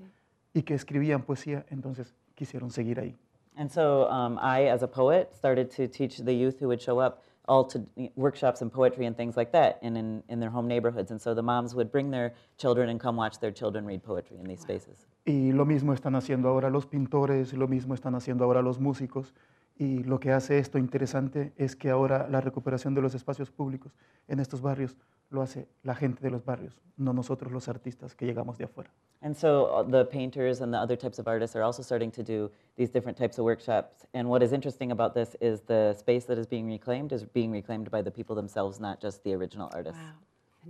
[0.53, 3.17] y que escribían poesía, entonces quisieron seguir ahí.
[3.55, 6.99] And so um, I, as a poet, started to teach the youth who would show
[6.99, 7.83] up all to
[8.15, 11.11] workshops and poetry and things like that in, in, in their home neighborhoods.
[11.11, 14.37] And so the moms would bring their children and come watch their children read poetry
[14.39, 15.07] in these spaces.
[15.25, 19.33] Y lo mismo están haciendo ahora los pintores, lo mismo están haciendo ahora los músicos.
[19.79, 23.93] Y lo que hace esto interesante es que ahora la recuperación de los espacios públicos
[24.27, 24.97] en estos barrios
[25.29, 28.91] lo hace la gente de los barrios, no nosotros los artistas que llegamos de afuera.
[29.21, 32.23] And so uh, the painters and the other types of artists are also starting to
[32.23, 34.05] do these different types of workshops.
[34.13, 37.51] And what is interesting about this is the space that is being reclaimed is being
[37.51, 40.01] reclaimed by the people themselves, not just the original artists.
[40.01, 40.15] Wow,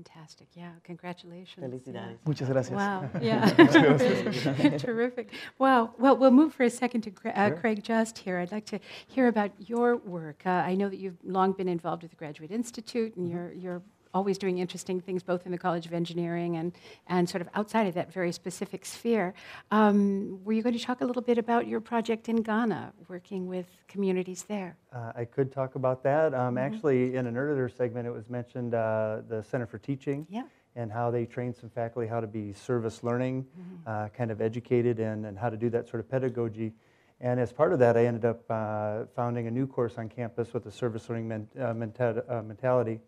[0.04, 0.48] fantastic.
[0.54, 1.66] Yeah, congratulations.
[1.66, 2.18] Felicidades.
[2.26, 2.76] Muchas gracias.
[2.76, 3.50] Wow, yeah.
[4.78, 5.30] Terrific.
[5.58, 5.94] Wow.
[5.98, 8.38] Well, we'll move for a second to Cra- uh, Craig Just here.
[8.40, 10.44] I'd like to hear about your work.
[10.46, 13.82] Uh, I know that you've long been involved with the Graduate Institute, and you're, you're
[14.14, 16.74] always doing interesting things both in the College of Engineering and,
[17.08, 19.34] and sort of outside of that very specific sphere.
[19.72, 23.48] Um, were you going to talk a little bit about your project in Ghana, working
[23.48, 24.78] with communities there?
[24.94, 26.34] Uh, I could talk about that.
[26.34, 30.44] Um, Actually, in an earlier segment, it was mentioned uh, the Center for Teaching Yeah.
[30.76, 33.46] and how they train some faculty how to be service learning,
[33.88, 36.74] uh, kind of educated in, and how to do that sort of pedagogy.
[37.22, 40.54] And as part of that, I ended up uh, founding a new course on campus
[40.54, 43.02] with a service learning men, uh, uh, mentality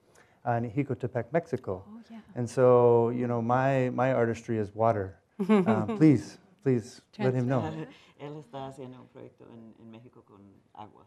[0.45, 1.83] on Jicotepec, Mexico.
[1.87, 2.17] Oh, yeah.
[2.35, 5.17] And so, you know, my, my artistry is water.
[5.49, 7.61] um, please please let him know.
[8.21, 10.39] Él está haciendo un proyecto en, en México con
[10.75, 11.03] agua.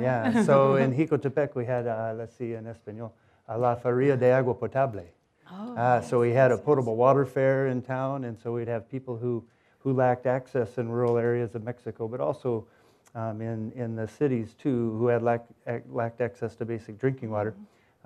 [0.00, 3.12] Yeah, so in Jicotepec, we had, uh, let's see in Espanol,
[3.48, 5.04] uh, La Feria de Agua Potable.
[5.52, 8.88] Oh, Uh, so we had a potable water fair in town, and so we'd have
[8.90, 9.44] people who,
[9.78, 12.66] who lacked access in rural areas of Mexico, but also
[13.14, 15.44] um, in, in the cities too, who had lack,
[15.90, 17.54] lacked access to basic drinking water.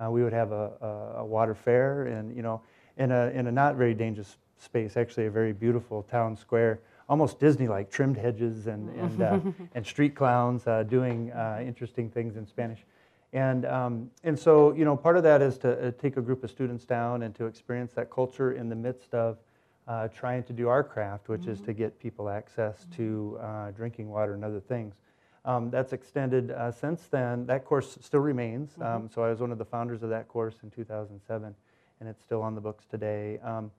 [0.03, 2.61] Uh, we would have a, a, a water fair, and you know,
[2.97, 6.79] in a, in a not very dangerous space, actually a very beautiful town square,
[7.09, 9.39] almost Disney-like, trimmed hedges and, and, uh,
[9.75, 12.79] and street clowns uh, doing uh, interesting things in Spanish.
[13.33, 16.43] And, um, and so, you know, part of that is to uh, take a group
[16.43, 19.37] of students down and to experience that culture in the midst of
[19.87, 24.09] uh, trying to do our craft, which is to get people access to uh, drinking
[24.09, 24.95] water and other things.
[25.45, 27.45] Um, that's extended uh, since then.
[27.45, 28.71] That course still remains.
[28.81, 31.55] Um, so I was one of the founders of that course in 2007,
[31.99, 33.39] and it's still on the books today.
[33.43, 33.71] Um,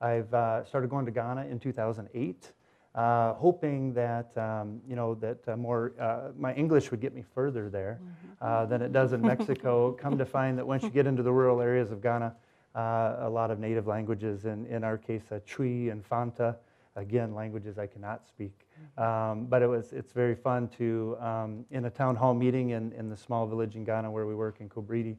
[0.00, 2.52] I've uh, started going to Ghana in 2008
[2.94, 7.24] uh, hoping that um, you know that uh, more uh, my English would get me
[7.34, 7.98] further there
[8.40, 9.92] uh, than it does in Mexico.
[10.00, 12.34] Come to find that once you get into the rural areas of Ghana,
[12.74, 16.54] uh, a lot of native languages, and in our case, uh, Twi and Fante,
[16.96, 18.66] again languages I cannot speak.
[18.98, 22.92] Um, but it was it's very fun to um, in a town hall meeting in,
[22.92, 25.16] in the small village in Ghana where we work in Kobridi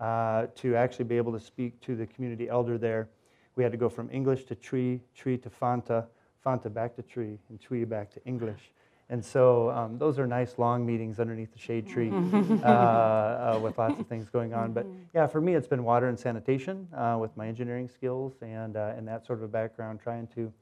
[0.00, 3.08] uh, to actually be able to speak to the community elder there.
[3.56, 6.04] We had to go from English to Twi, Twi to Fante.
[6.44, 8.72] Fante back to Twi and Twi back to English.
[9.08, 13.78] And so um, those are nice long meetings underneath the shade tree uh, uh, with
[13.78, 14.72] lots of things going on.
[14.72, 18.76] But yeah, for me, it's been water and sanitation uh, with my engineering skills and,
[18.76, 20.52] uh, and that sort of a background, trying to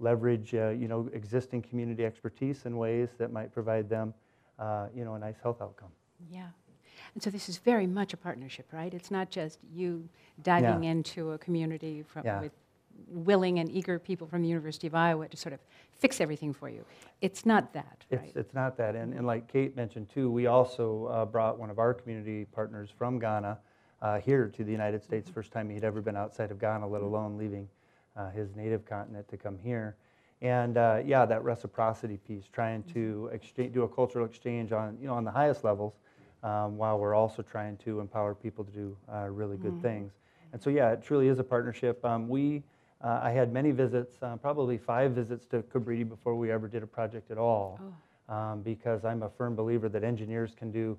[0.00, 4.14] leverage uh, you know, existing community expertise in ways that might provide them
[4.58, 5.90] uh, you know, a nice health outcome.
[6.30, 6.48] Yeah.
[7.14, 8.92] And so this is very much a partnership, right?
[8.92, 10.08] It's not just you
[10.42, 10.90] diving Yeah.
[10.90, 12.40] into a community from, Yeah.
[12.40, 12.52] with
[13.06, 15.60] willing and eager people from the University of Iowa to sort of
[15.92, 16.84] fix everything for you.
[17.20, 18.24] It's not that, right?
[18.24, 18.96] It's, it's not that.
[18.96, 22.90] And, and like Kate mentioned too, we also uh, brought one of our community partners
[22.90, 23.58] from Ghana
[24.02, 27.02] uh, here to the United States, first time he'd ever been outside of Ghana, let
[27.02, 27.68] alone leaving
[28.18, 29.96] uh, his native continent to come here.
[30.40, 35.06] And uh, yeah, that reciprocity piece, trying to exchange, do a cultural exchange on, you
[35.06, 35.94] know, on the highest levels,
[36.42, 40.12] um, while we're also trying to empower people to do uh, really good things.
[40.52, 42.04] And so yeah, it truly is a partnership.
[42.04, 42.62] Um, we,
[43.02, 46.82] uh, I had many visits, uh, probably five visits to Cabriti before we ever did
[46.82, 47.80] a project at all,
[48.28, 50.96] um, because I'm a firm believer that engineers can do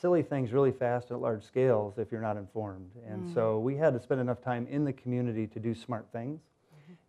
[0.00, 2.90] silly things really fast at large scales if you're not informed.
[3.08, 6.40] And so we had to spend enough time in the community to do smart things.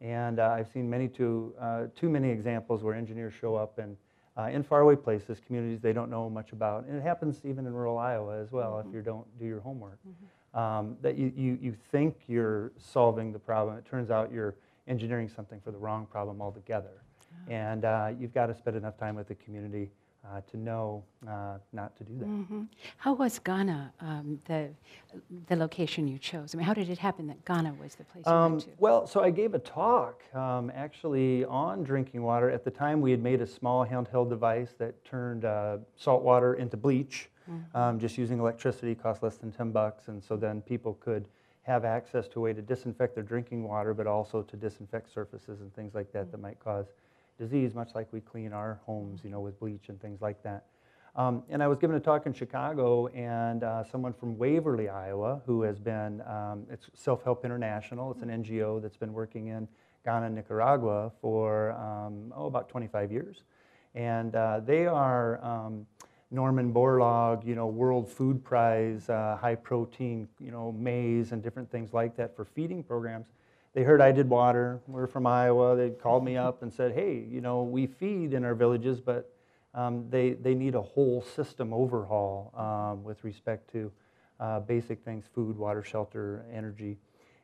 [0.03, 3.95] And uh, I've seen many too, uh, too many examples where engineers show up and
[4.37, 6.85] uh, in faraway places, communities they don't know much about.
[6.85, 9.99] And it happens even in rural Iowa as well if you don't do your homework.
[10.53, 13.77] Um, that you, you, you think you're solving the problem.
[13.77, 14.55] It turns out you're
[14.87, 17.01] engineering something for the wrong problem altogether.
[17.47, 19.89] And uh, you've got to spend enough time with the community
[20.25, 22.27] uh, to know uh, not to do that.
[22.27, 22.67] Mhm.
[22.97, 24.69] How was Ghana um, the,
[25.47, 26.53] the location you chose?
[26.53, 28.69] I mean, how did it happen that Ghana was the place you Um, went to?
[28.77, 32.49] well, so I gave a talk um, actually on drinking water.
[32.49, 36.53] At the time, we had made a small handheld device that turned uh, salt water
[36.55, 37.29] into bleach,
[37.75, 40.07] um, just using electricity, cost less than 10 bucks.
[40.07, 41.25] And so then people could
[41.63, 45.59] have access to a way to disinfect their drinking water, but also to disinfect surfaces
[45.61, 46.87] and things like that that might cause
[47.37, 50.65] disease, much like we clean our homes, you know, with bleach and things like that.
[51.15, 55.41] Um, and I was given a talk in Chicago, and uh, someone from Waverly, Iowa,
[55.45, 59.67] who has been, um, it's Self Help International, it's an NGO that's been working in
[60.05, 63.43] Ghana and Nicaragua for, um, oh, about 25 years.
[63.93, 65.85] And uh, they are um,
[66.31, 71.69] Norman Borlaug, you know, World Food Prize, uh, high protein, you know, maize and different
[71.71, 73.27] things like that for feeding programs.
[73.73, 74.81] They heard I did water.
[74.87, 75.75] We're from Iowa.
[75.75, 79.33] They called me up and said, hey, you know, we feed in our villages, but
[79.73, 83.91] um, they, they need a whole system overhaul um, with respect to
[84.39, 86.97] uh, basic things food, water, shelter, energy.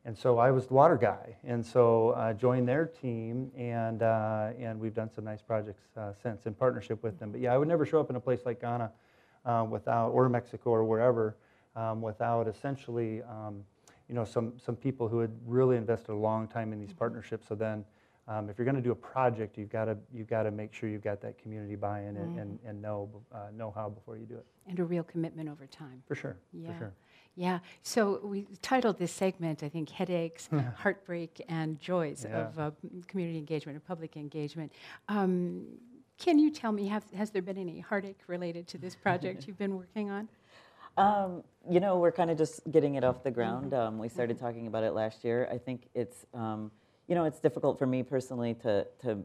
[0.06, 1.36] And so I was the water guy.
[1.44, 6.14] And so I joined their team, and, uh, and we've done some nice projects uh,
[6.22, 7.32] since in partnership with them.
[7.32, 8.92] But yeah, I would never show up in a place like Ghana
[9.46, 11.38] uh, without, or Mexico or wherever,
[11.76, 13.64] um, without essentially um,
[14.10, 17.48] you know, some, some people who had really invested a long time in these partnerships.
[17.48, 17.86] So then
[18.28, 20.74] um, if you're going to do a project, you've got to you've got to make
[20.74, 24.26] sure you've got that community buy-in and, and, and know uh, know how before you
[24.26, 24.46] do it.
[24.68, 26.04] And a real commitment over time.
[26.08, 26.38] For sure.
[26.54, 26.72] Yeah.
[26.74, 26.94] For sure.
[27.36, 27.60] Yeah.
[27.84, 32.48] So we titled this segment, I think, Headaches, Heartbreak, and Joys Yeah.
[32.48, 32.72] of uh,
[33.08, 34.74] Community Engagement or Public Engagement.
[35.08, 35.66] Um,
[36.18, 39.58] can you tell me, have, has there been any heartache related to this project you've
[39.58, 40.28] been working on?
[40.98, 43.74] Um, you know, we're kind of just getting it off the ground.
[43.74, 45.48] Um, we started talking about it last year.
[45.52, 46.72] I think it's, um,
[47.08, 49.24] you know, it's difficult for me personally to, to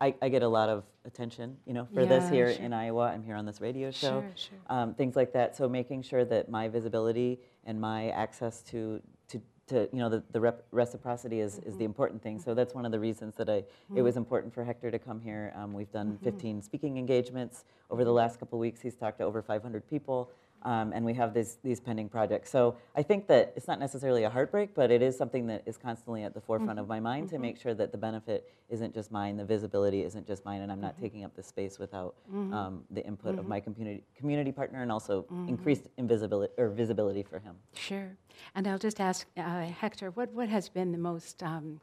[0.00, 2.64] I, I get a lot of attention, you know, for this here sure.
[2.64, 3.10] in Iowa.
[3.12, 4.20] I'm here on this radio show.
[4.20, 4.58] Sure, sure.
[4.68, 5.56] Um, things like that.
[5.56, 10.22] So making sure that my visibility and my access to to, to you know the,
[10.32, 12.38] the rep- reciprocity is, is the important thing.
[12.38, 15.20] So that's one of the reasons that I it was important for Hector to come
[15.20, 15.52] here.
[15.56, 18.80] Um, we've done 15 speaking engagements over the last couple of weeks.
[18.80, 20.30] He's talked to over 500 people.
[20.64, 22.50] Um, and we have these, these pending projects.
[22.50, 25.76] So I think that it's not necessarily a heartbreak, but it is something that is
[25.76, 29.10] constantly at the forefront of my mind to make sure that the benefit isn't just
[29.10, 32.84] mine, the visibility isn't just mine, and I'm not taking up the space without um,
[32.90, 37.56] the input of my community community partner and also increased invisibility or visibility for him.
[37.74, 38.16] Sure.
[38.54, 41.80] And I'll just ask uh, Hector, what, what has been the most, um,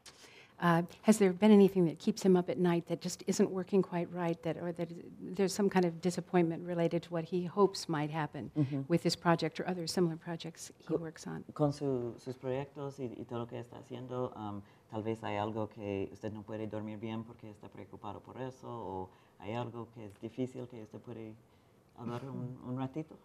[0.60, 3.82] uh, has there been anything that keeps him up at night that just isn't working
[3.82, 5.04] quite right, that, or that is-
[5.34, 8.50] there's some kind of disappointment related to what he hopes might happen
[8.88, 11.44] with this project or other similar projects he works on?
[11.54, 15.36] Con su- sus proyectos y, y todo lo que está haciendo, um, tal vez hay
[15.36, 19.08] algo que usted no puede dormir bien porque está preocupado por eso, o
[19.38, 21.32] hay algo que es difícil que usted puede
[21.96, 23.16] hablar un, un ratito.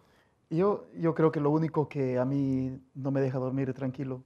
[0.48, 4.22] Yo, yo creo que lo único que a mí no me deja dormir tranquilo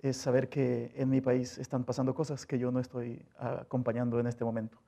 [0.00, 4.26] es saber que en mi país están pasando cosas que yo no estoy acompañando en
[4.26, 4.78] este momento.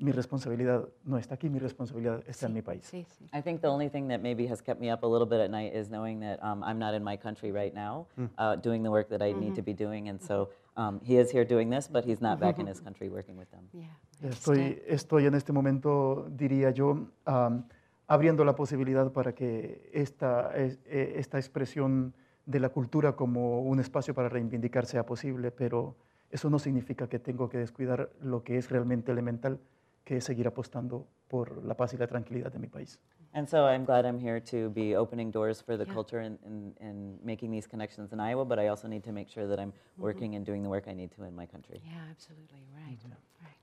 [0.00, 2.84] Mi responsabilidad no está aquí, mi responsabilidad está en mi país.
[2.86, 3.24] Sí, sí.
[3.36, 5.50] I think the only thing that maybe has kept me up a little bit at
[5.50, 8.06] night is knowing that um, I'm not in my country right now,
[8.38, 11.32] uh, doing the work that I need to be doing, and so um, he is
[11.32, 13.64] here doing this, but he's not back in his country working with them.
[13.72, 13.86] Yeah.
[14.30, 17.64] Estoy, estoy en este momento, diría yo, am,
[18.06, 22.14] abriendo la posibilidad para que esta, es- eh, esta expresión
[22.48, 25.96] de la cultura como un espacio para reivindicar sea posible, pero
[26.30, 29.60] eso no significa que tengo que descuidar lo que es realmente elemental,
[30.02, 32.98] que es seguir apostando por la paz y la tranquilidad de mi país.
[33.34, 35.92] And so I'm glad I'm here to be opening doors for the Yeah.
[35.92, 39.28] culture and, and, and making these connections in Iowa, but I also need to make
[39.28, 41.82] sure that I'm working and doing the work I need to in my country.
[41.84, 42.98] Yeah, absolutely, right,
[43.42, 43.60] right.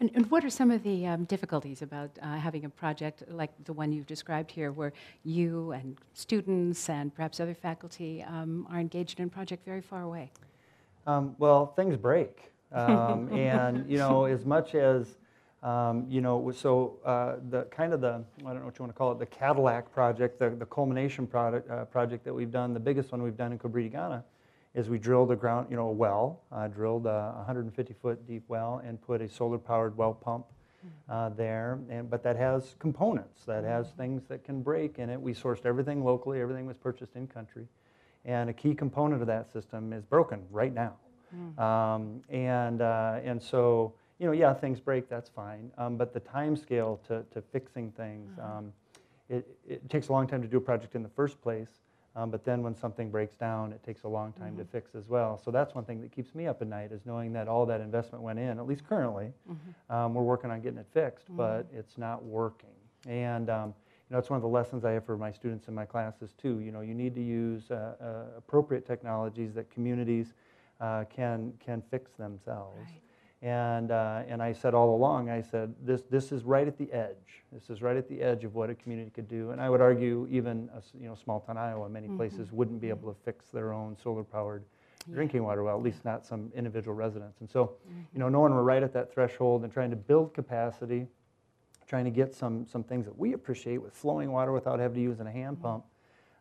[0.00, 3.50] And, and what are some of the um, difficulties about uh, having a project like
[3.64, 4.92] the one you've described here, where
[5.24, 10.02] you and students and perhaps other faculty um, are engaged in a project very far
[10.02, 10.30] away?
[11.06, 12.40] Um, well, things break.
[12.74, 15.16] Um, and, you know, as much as,
[15.62, 18.92] um, you know, so uh, the kind of the, I don't know what you want
[18.92, 22.74] to call it, the Cadillac project, the, the culmination product, uh, project that we've done,
[22.74, 24.24] the biggest one we've done in Cobrita, Ghana,
[24.74, 28.42] is we drilled a ground, you know, a well, uh, drilled a 150 foot deep
[28.48, 30.46] well and put a solar powered well pump
[31.08, 31.78] uh, there.
[31.88, 35.20] And, but that has components, that has things that can break in it.
[35.20, 37.66] We sourced everything locally, everything was purchased in country.
[38.24, 40.94] And a key component of that system is broken right now.
[41.58, 45.70] Um, and, uh, and so, you know, yeah, things break, that's fine.
[45.78, 48.72] Um, but the time scale to, to fixing things, um,
[49.28, 51.68] it, it takes a long time to do a project in the first place.
[52.16, 55.08] Um, but then when something breaks down, it takes a long time to fix as
[55.08, 55.36] well.
[55.44, 57.80] So that's one thing that keeps me up at night is knowing that all that
[57.80, 59.32] investment went in, at least currently.
[59.90, 62.70] Um, we're working on getting it fixed, but it's not working.
[63.08, 63.74] And um,
[64.08, 66.32] you know, it's one of the lessons I have for my students in my classes
[66.40, 66.60] too.
[66.60, 70.34] You know, you need to use uh, uh, appropriate technologies that communities
[70.80, 72.78] uh, can can fix themselves.
[72.78, 73.00] Right.
[73.44, 76.90] And uh, and I said all along, I said this this is right at the
[76.90, 77.44] edge.
[77.52, 79.50] This is right at the edge of what a community could do.
[79.50, 82.88] And I would argue even a you know small town Iowa, many places wouldn't be
[82.88, 84.64] able to fix their own solar powered
[85.12, 87.40] drinking water well, at least not some individual residents.
[87.40, 87.72] And so,
[88.12, 91.06] you know, knowing we're right at that threshold and trying to build capacity,
[91.86, 95.02] trying to get some, some things that we appreciate with flowing water without having to
[95.02, 95.84] use a hand pump,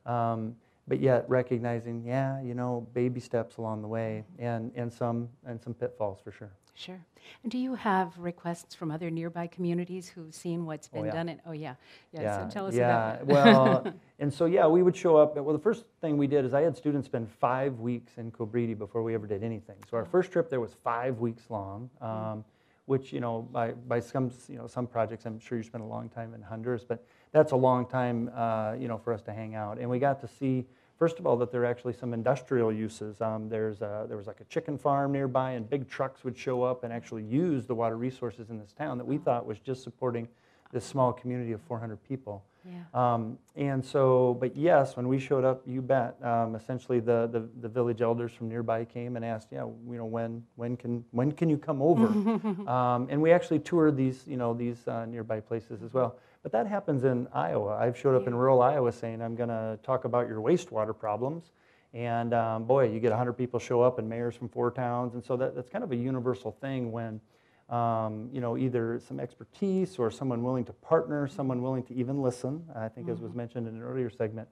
[0.06, 0.56] um,
[0.88, 5.62] but yet recognizing, yeah, you know, baby steps along the way and, and, some, and
[5.62, 6.51] some pitfalls for sure.
[6.76, 7.00] Sure.
[7.44, 11.12] And do you have requests from other nearby communities who've seen what's been yeah.
[11.12, 11.30] done?
[11.30, 11.76] And, oh, yeah.
[12.12, 13.14] Yeah, so tell us yeah.
[13.22, 13.46] about that.
[13.46, 15.36] well, and so yeah, we would show up.
[15.36, 18.78] Well, the first thing we did is I had students spend five weeks in Cobriti
[18.78, 19.76] before we ever did anything.
[19.90, 22.44] So our first trip there was five weeks long, um,
[22.86, 25.88] which you know by by some you know some projects I'm sure you spent a
[25.88, 29.34] long time in Honduras, but that's a long time uh, you know for us to
[29.34, 29.78] hang out.
[29.78, 30.66] And we got to see.
[31.04, 33.20] First of all, that there are actually some industrial uses.
[33.20, 36.64] Um, there's a, there was like a chicken farm nearby, and big trucks would show
[36.64, 39.84] up and actually use the water resources in this town that we thought was just
[39.84, 40.30] supporting
[40.72, 42.45] this small community of 400 people.
[42.64, 42.84] Yeah.
[42.93, 46.16] Um, and so, but yes, when we showed up, you bet.
[46.24, 50.06] Um, essentially, the, the, the village elders from nearby came and asked, yeah, you know,
[50.06, 52.08] when, when, can, when can you come over?
[52.72, 56.16] um, and we actually toured these, you know, these uh, nearby places as well.
[56.44, 57.78] But that happens in Iowa.
[57.78, 61.52] I've showed up in rural Iowa saying, I'm going to talk about your wastewater problems.
[61.94, 65.14] And um, boy, you get 100 people show up and mayors from four towns.
[65.14, 67.22] And so that, that's kind of a universal thing when,
[67.70, 72.22] um, you know, either some expertise or someone willing to partner, someone willing to even
[72.22, 74.50] listen, I think as was mentioned in an earlier segment.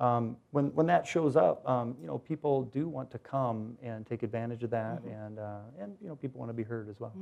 [0.00, 4.06] Um, when, when that shows up, um, you know, people do want to come and
[4.06, 5.02] take advantage of that.
[5.26, 7.12] And, uh, and, you know, people want to be heard as well.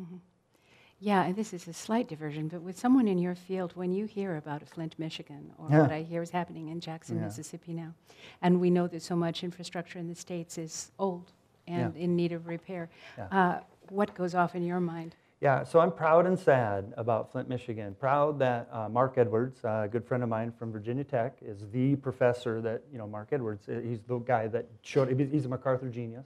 [0.99, 4.07] Yeah, and this is a slight diversion, but with someone in your field, when you
[4.07, 5.83] hear about Flint, Michigan, or Yeah.
[5.83, 7.25] what I hear is happening in Jackson, Yeah.
[7.25, 7.93] Mississippi now,
[8.41, 11.33] and we know that so much infrastructure in the States is old
[11.67, 12.03] and Yeah.
[12.03, 12.89] in need of repair,
[13.31, 15.17] uh, what goes off in your mind?
[15.41, 17.95] Yeah, so I'm proud and sad about Flint, Michigan.
[18.01, 21.69] Proud that uh, Mark Edwards, uh, a good friend of mine from Virginia Tech, is
[21.73, 25.49] the professor that, you know, Mark Edwards, uh, he's the guy that showed, he's a
[25.49, 26.25] MacArthur genius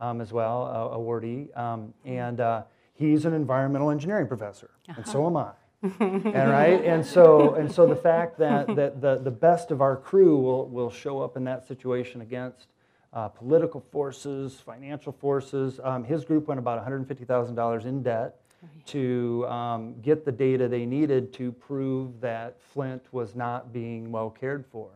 [0.00, 1.54] um, as well, uh, awardee.
[1.58, 2.62] Um, and uh,
[2.98, 5.52] he's an environmental engineering professor, and so am I.
[6.00, 9.96] and right, and so and so the fact that, that the, the best of our
[9.96, 12.66] crew will, will show up in that situation against
[13.12, 15.78] uh, political forces, financial forces.
[15.82, 18.40] Um, his group went about $150,000 in debt
[18.86, 24.30] to um, get the data they needed to prove that Flint was not being well
[24.30, 24.88] cared for.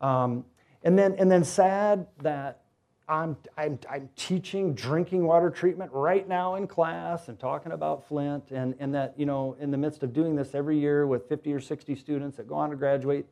[0.00, 0.44] Um,
[0.82, 2.62] and then and then sad that
[3.10, 8.52] I'm, I'm, I'm teaching drinking water treatment right now in class and talking about Flint,
[8.52, 11.52] and, and that, you know, in the midst of doing this every year with 50
[11.52, 13.26] or 60 students that go on to graduate,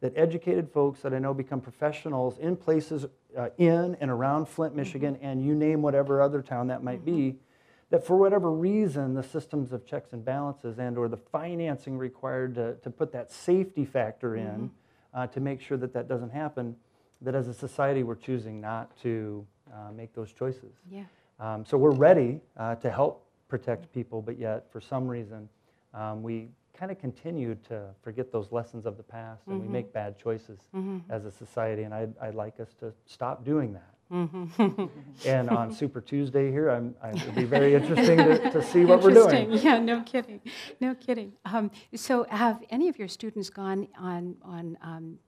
[0.00, 3.06] that educated folks that I know become professionals in places
[3.36, 7.34] uh, in and around Flint, Michigan, and you name whatever other town that might be,
[7.90, 12.54] that for whatever reason, the systems of checks and balances and or the financing required
[12.54, 14.70] to, to put that safety factor in
[15.12, 16.76] uh, to make sure that that doesn't happen,
[17.24, 20.74] that as a society we're choosing not to uh, make those choices.
[20.90, 21.04] Yeah.
[21.40, 25.48] Um, so we're ready uh, to help protect people, but yet for some reason
[25.92, 26.48] um, we
[26.78, 30.58] kind of continue to forget those lessons of the past and we make bad choices
[31.08, 31.84] as a society.
[31.84, 33.90] And I'd, I'd like us to stop doing that.
[35.26, 39.02] and on Super Tuesday here, I'm, I, it'll be very interesting to, to see what
[39.02, 39.48] we're Interesting.
[39.50, 39.62] doing.
[39.62, 40.40] Yeah, no kidding.
[40.80, 41.32] No kidding.
[41.44, 45.18] Um, so, have any of your students gone on on um,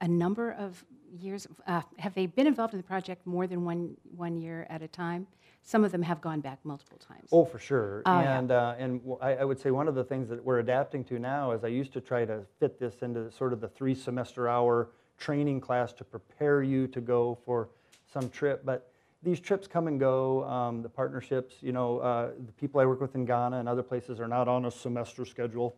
[0.00, 0.84] a number of
[1.18, 1.46] years?
[1.66, 4.88] Uh, have they been involved in the project more than one one year at a
[4.88, 5.26] time?
[5.62, 7.28] Some of them have gone back multiple times.
[7.32, 8.02] Oh, for sure.
[8.06, 8.38] Oh, yeah.
[8.38, 11.52] and uh, and I would say one of the things that we're adapting to now
[11.52, 14.90] is I used to try to fit this into sort of the three semester hour
[15.18, 17.70] training class to prepare you to go for
[18.12, 18.64] some trip.
[18.64, 18.92] But
[19.22, 20.44] these trips come and go.
[20.44, 23.82] Um, the partnerships, you know, uh, the people I work with in Ghana and other
[23.82, 25.76] places are not on a semester schedule.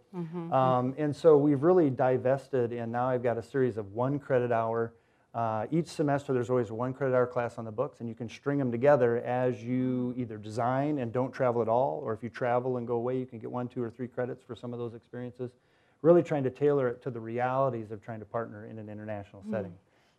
[0.53, 4.53] Um, and so we've really divested, and now I've got a series of one credit
[4.53, 4.93] hour.
[5.35, 8.29] Uh, each semester, there's always one credit hour class on the books, and you can
[8.29, 12.29] string them together as you either design and don't travel at all, or if you
[12.29, 14.79] travel and go away, you can get one, two, or three credits for some of
[14.79, 15.53] those experiences.
[16.03, 19.43] Really trying to tailor it to the realities of trying to partner in an international
[19.51, 19.73] setting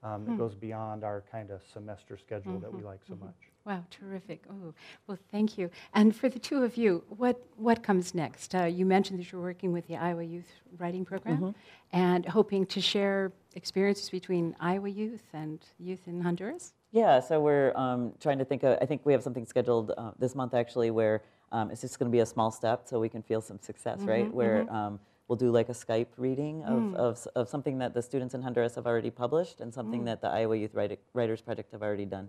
[0.04, 3.36] um, that goes beyond our kind of semester schedule that we like so much.
[3.66, 4.44] Wow, terrific.
[4.50, 4.74] Oh,
[5.08, 5.70] well, thank you.
[5.94, 8.56] And for the two of you, what, what comes next?
[8.56, 11.54] Uh, you mentioned that you're working with the Iowa Youth Writing Program
[11.92, 16.74] and hoping to share experiences between Iowa youth and youth in Honduras.
[16.92, 20.12] Yeah, so we're um, trying to think of, I think we have something scheduled uh,
[20.18, 21.22] this month actually where
[21.52, 24.02] um, it's just going to be a small step so we can feel some success,
[24.02, 24.34] right?
[24.34, 25.00] Where um,
[25.30, 28.42] we'll do like a Skype reading of, of, s- of something that the students in
[28.42, 32.06] Honduras have already published and something that the Iowa Youth Write- Writers Project have already
[32.08, 32.28] done.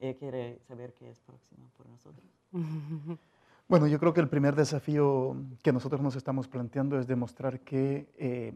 [0.00, 2.24] Ella quiere saber qué es próximo por nosotros.
[3.68, 8.06] Bueno, yo creo que el primer desafío que nosotros nos estamos planteando es demostrar que
[8.16, 8.52] eh,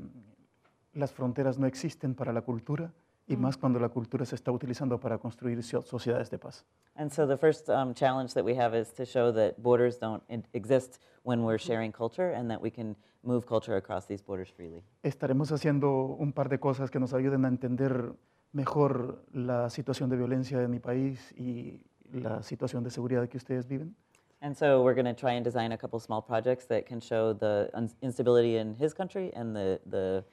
[0.95, 2.93] las fronteras no existen para la cultura
[3.31, 6.65] y más cuando la cultura se está utilizando para construir so- sociedades de paz.
[6.97, 10.23] And so the first um, challenge that we have is to show that borders don't
[10.53, 14.83] exist when we're sharing culture and that we can move culture across these borders freely.
[15.03, 18.13] Estaremos haciendo un par de cosas que nos ayuden a entender
[18.53, 21.81] mejor la situación de violencia de mi país y
[22.13, 23.95] la situación de seguridad que ustedes viven.
[24.43, 27.35] And so we're going to try and design a couple small projects that can show
[27.35, 27.71] the
[28.01, 30.25] instability in his country and the, the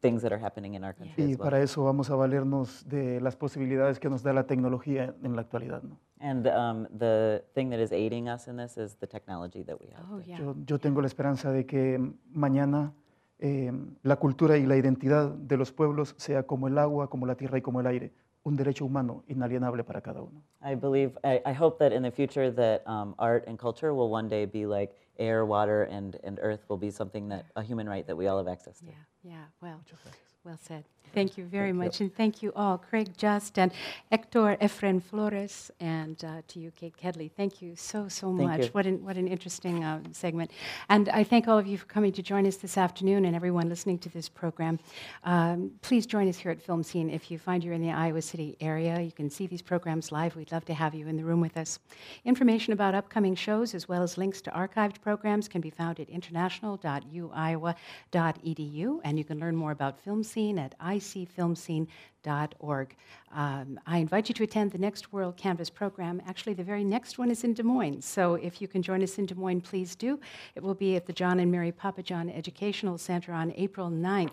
[0.00, 1.38] things that are happening in our country Y as well.
[1.50, 5.42] para eso vamos a valernos de las posibilidades que nos da la tecnología en la
[5.42, 5.82] actualidad.
[5.82, 5.98] ¿no?
[6.20, 9.88] And um, the thing that is aiding us in this is the technology that we
[9.94, 10.04] have.
[10.10, 10.38] Oh, yeah.
[10.38, 11.98] Yo, yo tengo la esperanza de que
[12.32, 12.92] mañana
[13.38, 13.70] eh,
[14.02, 17.58] la cultura y la identidad de los pueblos sea como el agua, como la tierra
[17.58, 18.12] y como el aire,
[18.44, 20.42] un derecho humano inalienable para cada uno.
[20.62, 24.10] I believe, I, I hope that in the future that um, art and culture will
[24.10, 27.88] one day be like air, water, and, and earth will be something that, a human
[27.88, 28.86] right that we all have access to.
[28.86, 29.80] Yeah, yeah, well,
[30.44, 30.84] well said.
[31.12, 33.72] Thank you very much, and thank you all, Craig Just and
[34.10, 37.30] Hector Efren Flores, and uh, to you, Kate Kedley.
[37.30, 38.60] Thank you so, so Thank much.
[38.64, 38.68] you.
[38.72, 40.50] What an, what an interesting uh, segment.
[40.88, 43.68] And I thank all of you for coming to join us this afternoon and everyone
[43.68, 44.78] listening to this program.
[45.24, 47.12] Um, please join us here at FilmScene.
[47.12, 50.36] If you find you're in the Iowa City area, you can see these programs live.
[50.36, 51.78] We'd love to have you in the room with us.
[52.24, 56.08] Information about upcoming shows, as well as links to archived programs, can be found at
[56.10, 61.88] international.uiowa.edu, and you can learn more about FilmScene at I see film scene
[63.32, 66.22] um, I invite you to attend the next WorldCanvass program.
[66.26, 69.18] Actually, the very next one is in Des Moines, so if you can join us
[69.18, 70.18] in Des Moines, please do.
[70.54, 74.30] It will be at the John and Mary Pappajohn Educational Center on April 9th,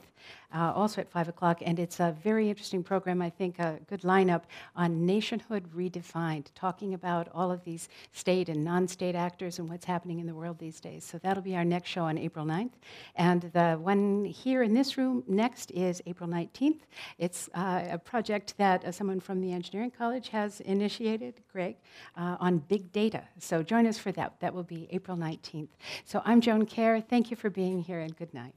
[0.55, 4.01] uh, also at 5 o'clock, and it's a very interesting program, I think, a good
[4.01, 4.43] lineup
[4.75, 9.85] on nationhood redefined, talking about all of these state and non state actors and what's
[9.85, 11.03] happening in the world these days.
[11.03, 12.71] So that'll be our next show on April 9th.
[13.15, 16.79] And the one here in this room next is April 19th.
[17.17, 21.77] It's uh, a project that uh, someone from the Engineering College has initiated, Greg,
[22.17, 23.23] uh, on big data.
[23.39, 24.39] So join us for that.
[24.41, 25.69] That will be April 19th.
[26.05, 27.03] So I'm Joan Kjaer.
[27.07, 28.51] Thank you for being here and good night.